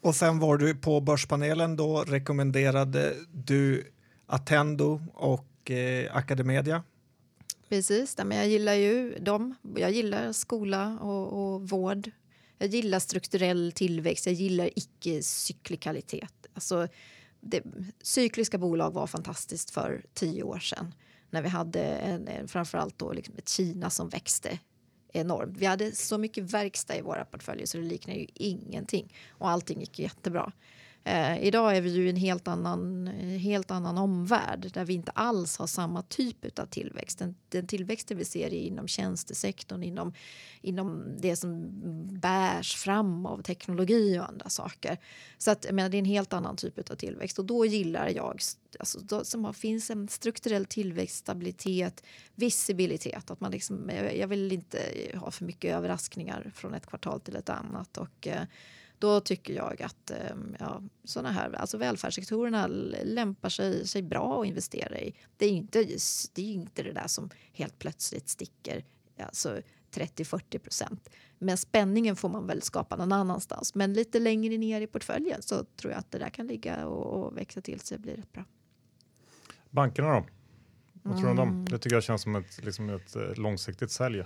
[0.00, 3.92] Och sen var du på Börspanelen då rekommenderade du
[4.26, 6.82] Attendo och eh, Academedia.
[7.68, 9.54] Precis, men jag gillar ju dem.
[9.76, 12.10] Jag gillar skola och, och vård.
[12.58, 16.46] Jag gillar strukturell tillväxt, jag gillar icke-cyklikalitet.
[16.54, 16.88] Alltså,
[17.40, 17.62] det,
[18.02, 20.94] cykliska bolag var fantastiskt för tio år sedan
[21.30, 24.58] när vi hade en, en, framförallt då liksom ett Kina som växte
[25.12, 25.58] enormt.
[25.58, 29.80] Vi hade så mycket verkstad i våra portföljer så det liknar ju ingenting och allting
[29.80, 30.52] gick jättebra.
[31.04, 34.94] Eh, idag är vi ju i en helt annan, eh, helt annan omvärld där vi
[34.94, 37.18] inte alls har samma typ av tillväxt.
[37.18, 40.12] Den, den tillväxten vi ser är inom tjänstesektorn, inom,
[40.60, 41.68] inom det som
[42.20, 44.98] bärs fram av teknologi och andra saker.
[45.38, 48.40] Så att, menar, det är en helt annan typ av tillväxt och då gillar jag
[48.78, 53.30] alltså, då, som har, finns en strukturell tillväxt, stabilitet, visibilitet.
[53.30, 54.78] Att man liksom, jag, jag vill inte
[55.14, 57.98] ha för mycket överraskningar från ett kvartal till ett annat.
[57.98, 58.42] Och, eh,
[58.98, 62.66] då tycker jag att ehm, ja, såna här, alltså välfärdssektorerna
[63.04, 65.14] lämpar sig, sig bra att investera i.
[65.36, 65.84] Det är inte,
[66.32, 68.84] det är inte det där som helt plötsligt sticker
[69.18, 69.60] alltså
[69.92, 71.10] 30-40 procent.
[71.38, 73.74] Men spänningen får man väl skapa någon annanstans.
[73.74, 77.26] Men lite längre ner i portföljen så tror jag att det där kan ligga och,
[77.26, 78.44] och växa till sig och bli rätt bra.
[79.70, 80.26] Bankerna då?
[81.02, 81.64] Vad tror du om dem?
[81.70, 84.24] Det tycker jag känns som ett, liksom ett eh, långsiktigt sälj.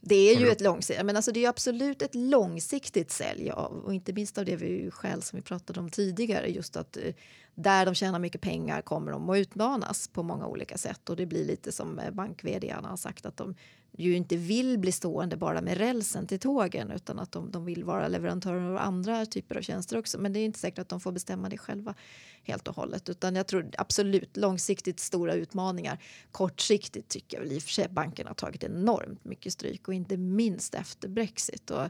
[0.00, 3.94] Det är ju ett långsiktigt, men alltså det är absolut ett långsiktigt sälj av, och
[3.94, 7.14] inte minst av det vi själv som vi pratade om tidigare, just att eh,
[7.60, 11.26] där de tjänar mycket pengar kommer de att utmanas på många olika sätt och det
[11.26, 13.54] blir lite som eh, bank har sagt att de
[13.96, 17.84] ju inte vill bli stående bara med rälsen till tågen utan att de, de vill
[17.84, 20.18] vara leverantörer av andra typer av tjänster också.
[20.18, 21.94] Men det är inte säkert att de får bestämma det själva
[22.42, 23.08] helt och hållet.
[23.08, 25.98] Utan jag tror absolut långsiktigt stora utmaningar.
[26.32, 29.94] Kortsiktigt tycker jag väl i och för sig bankerna har tagit enormt mycket stryk och
[29.94, 31.70] inte minst efter Brexit.
[31.70, 31.88] Och,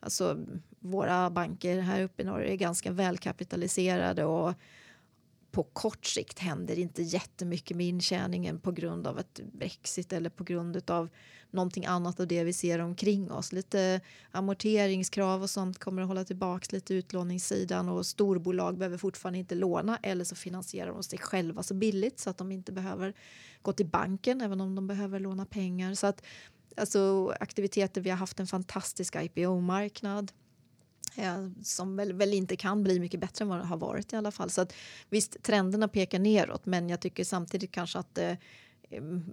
[0.00, 0.38] alltså,
[0.78, 4.54] våra banker här uppe i Norge är ganska välkapitaliserade och
[5.50, 10.44] på kort sikt händer inte jättemycket med intjäningen på grund av ett Brexit eller på
[10.44, 11.08] grund av
[11.50, 13.52] någonting annat av det vi ser omkring oss.
[13.52, 19.54] Lite amorteringskrav och sånt kommer att hålla tillbaka lite utlåningssidan och storbolag behöver fortfarande inte
[19.54, 23.14] låna eller så finansierar de sig själva så billigt så att de inte behöver
[23.62, 25.94] gå till banken även om de behöver låna pengar.
[25.94, 26.22] Så att
[26.76, 30.32] alltså aktiviteter, vi har haft en fantastisk IPO-marknad
[31.16, 34.16] Eh, som väl, väl, inte kan bli mycket bättre än vad det har varit i
[34.16, 34.50] alla fall.
[34.50, 34.74] Så att,
[35.08, 38.36] visst, trenderna pekar neråt, men jag tycker samtidigt kanske att eh, eh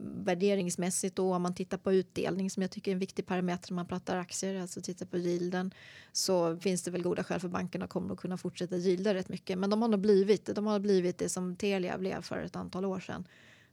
[0.04, 3.76] värderingsmässigt då om man tittar på utdelning som jag tycker är en viktig parameter när
[3.76, 5.74] man pratar aktier, alltså tittar på yielden
[6.12, 9.58] så finns det väl goda skäl för bankerna kommer att kunna fortsätta yielda rätt mycket.
[9.58, 12.86] Men de har nog blivit, de har blivit det som Telia blev för ett antal
[12.86, 13.28] år sedan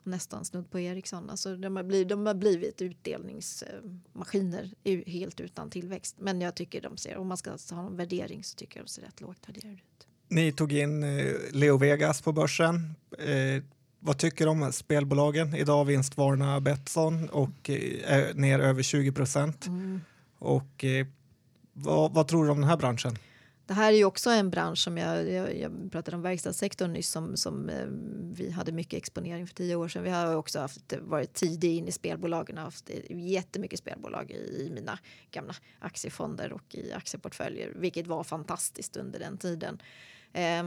[0.07, 1.31] nästan snudd på Ericsson.
[1.31, 4.71] Alltså de, har blivit, de har blivit utdelningsmaskiner
[5.07, 6.17] helt utan tillväxt.
[6.19, 8.91] Men jag tycker de ser, om man ska ha en värdering så tycker jag de
[8.91, 10.07] ser rätt lågt värderade ut.
[10.29, 12.95] Ni tog in eh, Leo Vegas på börsen.
[13.19, 13.63] Eh,
[14.01, 15.55] vad tycker du om spelbolagen?
[15.55, 19.67] Idag vinstvarna Betsson och eh, är ner över 20 procent.
[19.67, 20.01] Mm.
[20.39, 21.07] Och eh,
[21.73, 23.19] vad, vad tror du om den här branschen?
[23.67, 27.11] Det här är ju också en bransch som jag, jag, jag pratade om verkstadssektorn nyss
[27.11, 27.87] som, som eh,
[28.33, 30.03] vi hade mycket exponering för tio år sedan.
[30.03, 34.35] Vi har också haft, varit tidig in i spelbolagen och haft eh, jättemycket spelbolag i,
[34.35, 34.99] i mina
[35.31, 39.83] gamla aktiefonder och i aktieportföljer, vilket var fantastiskt under den tiden.
[40.33, 40.65] Eh,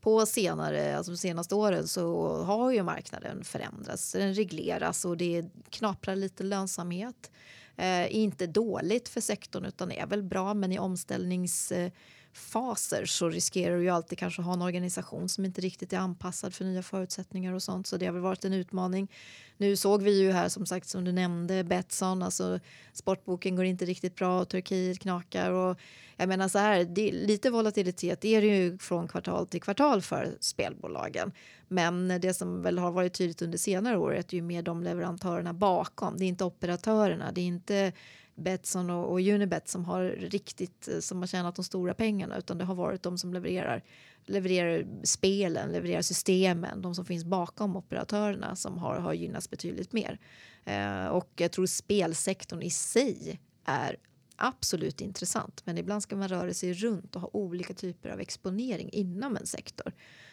[0.00, 4.12] på senare, alltså de senaste åren så har ju marknaden förändrats.
[4.12, 7.30] Den regleras och det knaprar lite lönsamhet.
[7.76, 11.90] Eh, inte dåligt för sektorn utan är väl bra men i omställnings eh,
[12.36, 16.54] faser så riskerar du ju alltid kanske ha en organisation som inte riktigt är anpassad
[16.54, 17.86] för nya förutsättningar och sånt.
[17.86, 19.08] Så det har väl varit en utmaning.
[19.56, 22.60] Nu såg vi ju här som sagt som du nämnde Betsson, alltså
[22.92, 25.78] sportboken går inte riktigt bra och Turkiet knakar och
[26.16, 30.36] jag menar så här, det, lite volatilitet är det ju från kvartal till kvartal för
[30.40, 31.32] spelbolagen.
[31.68, 34.82] Men det som väl har varit tydligt under senare år är att ju mer de
[34.82, 36.18] leverantörerna bakom.
[36.18, 37.92] Det är inte operatörerna, det är inte
[38.36, 42.58] Betsson och, och Unibet som har riktigt eh, som har tjänat de stora pengarna utan
[42.58, 43.84] det har varit de som levererar,
[44.24, 50.18] levererar spelen, levererar systemen, de som finns bakom operatörerna som har, har gynnats betydligt mer.
[50.64, 53.96] Eh, och jag tror spelsektorn i sig är
[54.36, 55.62] absolut intressant.
[55.64, 59.46] Men ibland ska man röra sig runt och ha olika typer av exponering inom en
[59.46, 59.92] sektor.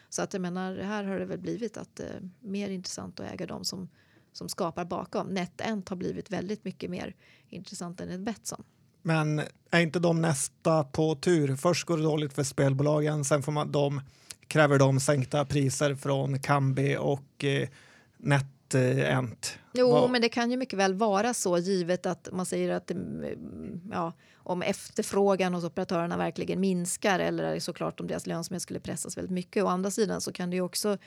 [0.09, 2.07] Så att jag menar, här har det väl blivit att eh,
[2.39, 3.89] mer intressant att äga de som,
[4.34, 5.27] som skapar bakom.
[5.27, 7.15] NetEnt har blivit väldigt mycket mer
[7.49, 8.63] intressant än ett Betsson.
[9.01, 11.55] Men är inte de nästa på tur?
[11.55, 14.01] Först går det dåligt för spelbolagen, sen får man de,
[14.47, 17.69] kräver de sänkta priser från Kambi och eh,
[18.17, 19.59] NetEnt.
[19.73, 22.91] Jo, Vad- men det kan ju mycket väl vara så givet att man säger att
[22.91, 29.17] mm, ja, om efterfrågan hos operatörerna verkligen minskar eller såklart om deras lönsamhet skulle pressas
[29.17, 29.63] väldigt mycket.
[29.63, 30.97] Å andra sidan så kan det ju också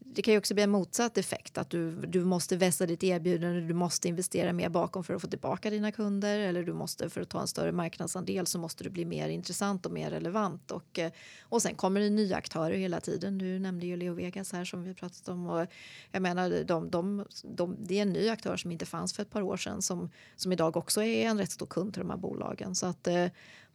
[0.00, 3.60] det kan ju också bli en motsatt effekt att du, du måste vässa ditt erbjudande,
[3.60, 7.20] du måste investera mer bakom för att få tillbaka dina kunder eller du måste för
[7.20, 10.98] att ta en större marknadsandel så måste du bli mer intressant och mer relevant och,
[10.98, 13.38] eh, och sen kommer det nya aktörer hela tiden.
[13.38, 15.66] Du nämnde ju Leo Vegas här som vi pratat om och
[16.12, 19.30] jag menar de, de, de, det är en ny aktör som inte fanns för ett
[19.30, 22.16] par år sedan som, som idag också är en rätt stor kund till de här
[22.16, 23.26] bolagen så att eh,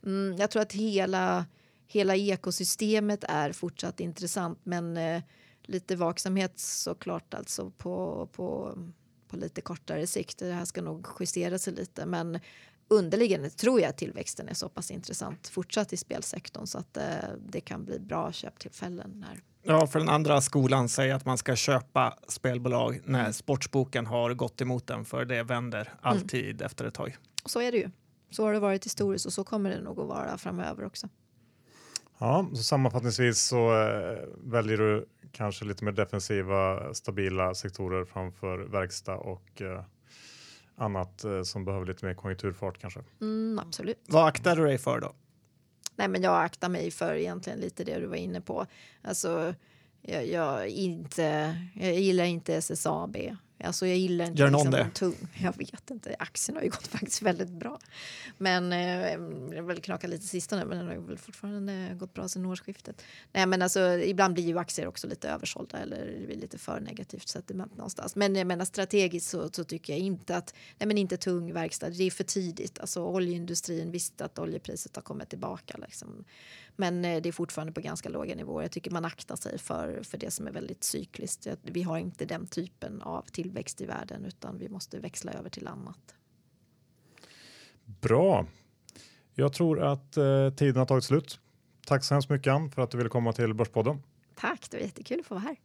[0.06, 1.46] mm, jag tror att hela
[1.88, 5.22] hela ekosystemet är fortsatt intressant men eh,
[5.64, 8.78] lite vaksamhet såklart alltså på, på,
[9.28, 10.38] på lite kortare sikt.
[10.40, 12.40] Det här ska nog justera sig lite men
[12.88, 17.04] underliggande tror jag att tillväxten är så pass intressant fortsatt i spelsektorn så att eh,
[17.48, 19.42] det kan bli bra köptillfällen här.
[19.66, 23.34] Ja, för den andra skolan säger att man ska köpa spelbolag när Mm.
[23.34, 27.18] sportsboken har gått emot den för det vänder alltid efter ett tag.
[27.46, 27.90] Så är det ju.
[28.30, 31.10] Så har det varit historiskt och så kommer det nog att vara framöver också.
[32.24, 39.16] Ja, så sammanfattningsvis så eh, väljer du kanske lite mer defensiva, stabila sektorer framför verkstad
[39.16, 39.84] och eh,
[40.76, 43.00] annat eh, som behöver lite mer konjunkturfart kanske.
[43.22, 44.00] Mm, absolut.
[44.08, 45.14] Vad aktar du dig för då?
[45.96, 48.66] Nej, men jag aktar mig för egentligen lite det du var inne på.
[49.02, 49.56] Alltså,
[50.02, 53.18] jag, jag, inte, jag gillar inte SSAB.
[53.60, 54.84] Alltså, jag gillar inte Gör någon liksom det?
[54.84, 55.28] de tung.
[55.34, 56.16] Jag vet inte.
[56.20, 57.80] Aktien har ju gått faktiskt väldigt bra.
[58.38, 62.28] Men eh, har väl knakat lite sista nu, men den har väl fortfarande gått bra
[62.28, 63.02] sedan årsskiftet.
[63.32, 66.80] Nej, men alltså, ibland blir ju aktier också lite översålda eller det blir lite för
[66.80, 68.16] negativt sentiment någonstans.
[68.16, 71.90] Men jag menar strategiskt så, så tycker jag inte att, nej men inte tung verkstad,
[71.90, 72.80] det är för tidigt.
[72.80, 76.26] Alltså oljeindustrin visste att oljepriset har kommit tillbaka liksom.
[76.76, 78.62] Men eh, det är fortfarande på ganska låga nivåer.
[78.64, 81.48] Jag tycker man aktar sig för, för det som är väldigt cykliskt.
[81.62, 85.68] Vi har inte den typen av tillväxt i världen utan vi måste växla över till
[85.68, 86.16] annat.
[87.86, 88.46] Bra.
[89.34, 91.40] Jag tror att eh, tiden har tagit slut.
[91.86, 94.04] Tack så hemskt mycket Ann för att du ville komma till Börspodden.
[94.36, 95.58] Tack, det var jättekul att få vara här.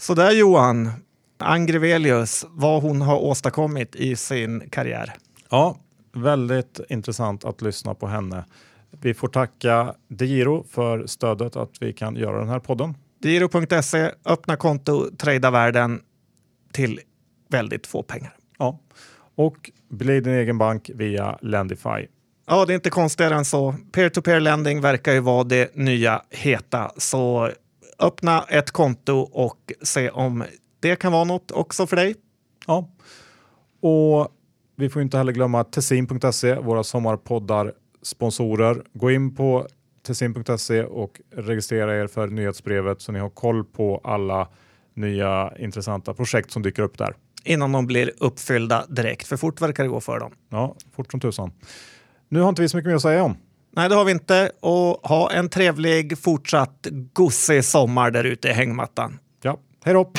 [0.00, 0.90] Så där Johan,
[1.38, 5.14] Angrevelius, vad hon har åstadkommit i sin karriär.
[5.50, 5.76] Ja,
[6.14, 8.44] väldigt intressant att lyssna på henne.
[8.90, 12.94] Vi får tacka DeGiro för stödet att vi kan göra den här podden.
[13.24, 16.00] Giro.se, öppna konto, trada världen
[16.72, 17.00] till
[17.48, 18.36] väldigt få pengar.
[18.58, 18.78] Ja.
[19.34, 22.06] Och bli din egen bank via Lendify.
[22.46, 23.74] Ja, det är inte konstigare än så.
[23.92, 26.92] Peer-to-peer lending verkar ju vara det nya heta.
[26.96, 27.50] Så
[27.98, 30.44] öppna ett konto och se om
[30.80, 32.14] det kan vara något också för dig.
[32.66, 32.88] Ja.
[33.80, 34.32] Och
[34.76, 37.72] vi får inte heller glömma Tessin.se, våra sommarpoddar
[38.02, 38.82] sponsorer.
[38.92, 39.66] Gå in på
[40.06, 44.48] Tessin.se och registrera er för nyhetsbrevet så ni har koll på alla
[44.94, 47.14] nya intressanta projekt som dyker upp där.
[47.44, 50.32] Innan de blir uppfyllda direkt, för fort verkar det gå för dem.
[50.48, 51.52] Ja, fort som tusan.
[52.28, 53.36] Nu har inte vi så mycket mer att säga om.
[53.76, 54.50] Nej, det har vi inte.
[54.60, 59.18] Och ha en trevlig fortsatt gosig sommar där ute i hängmattan.
[59.42, 60.10] Ja, hej då!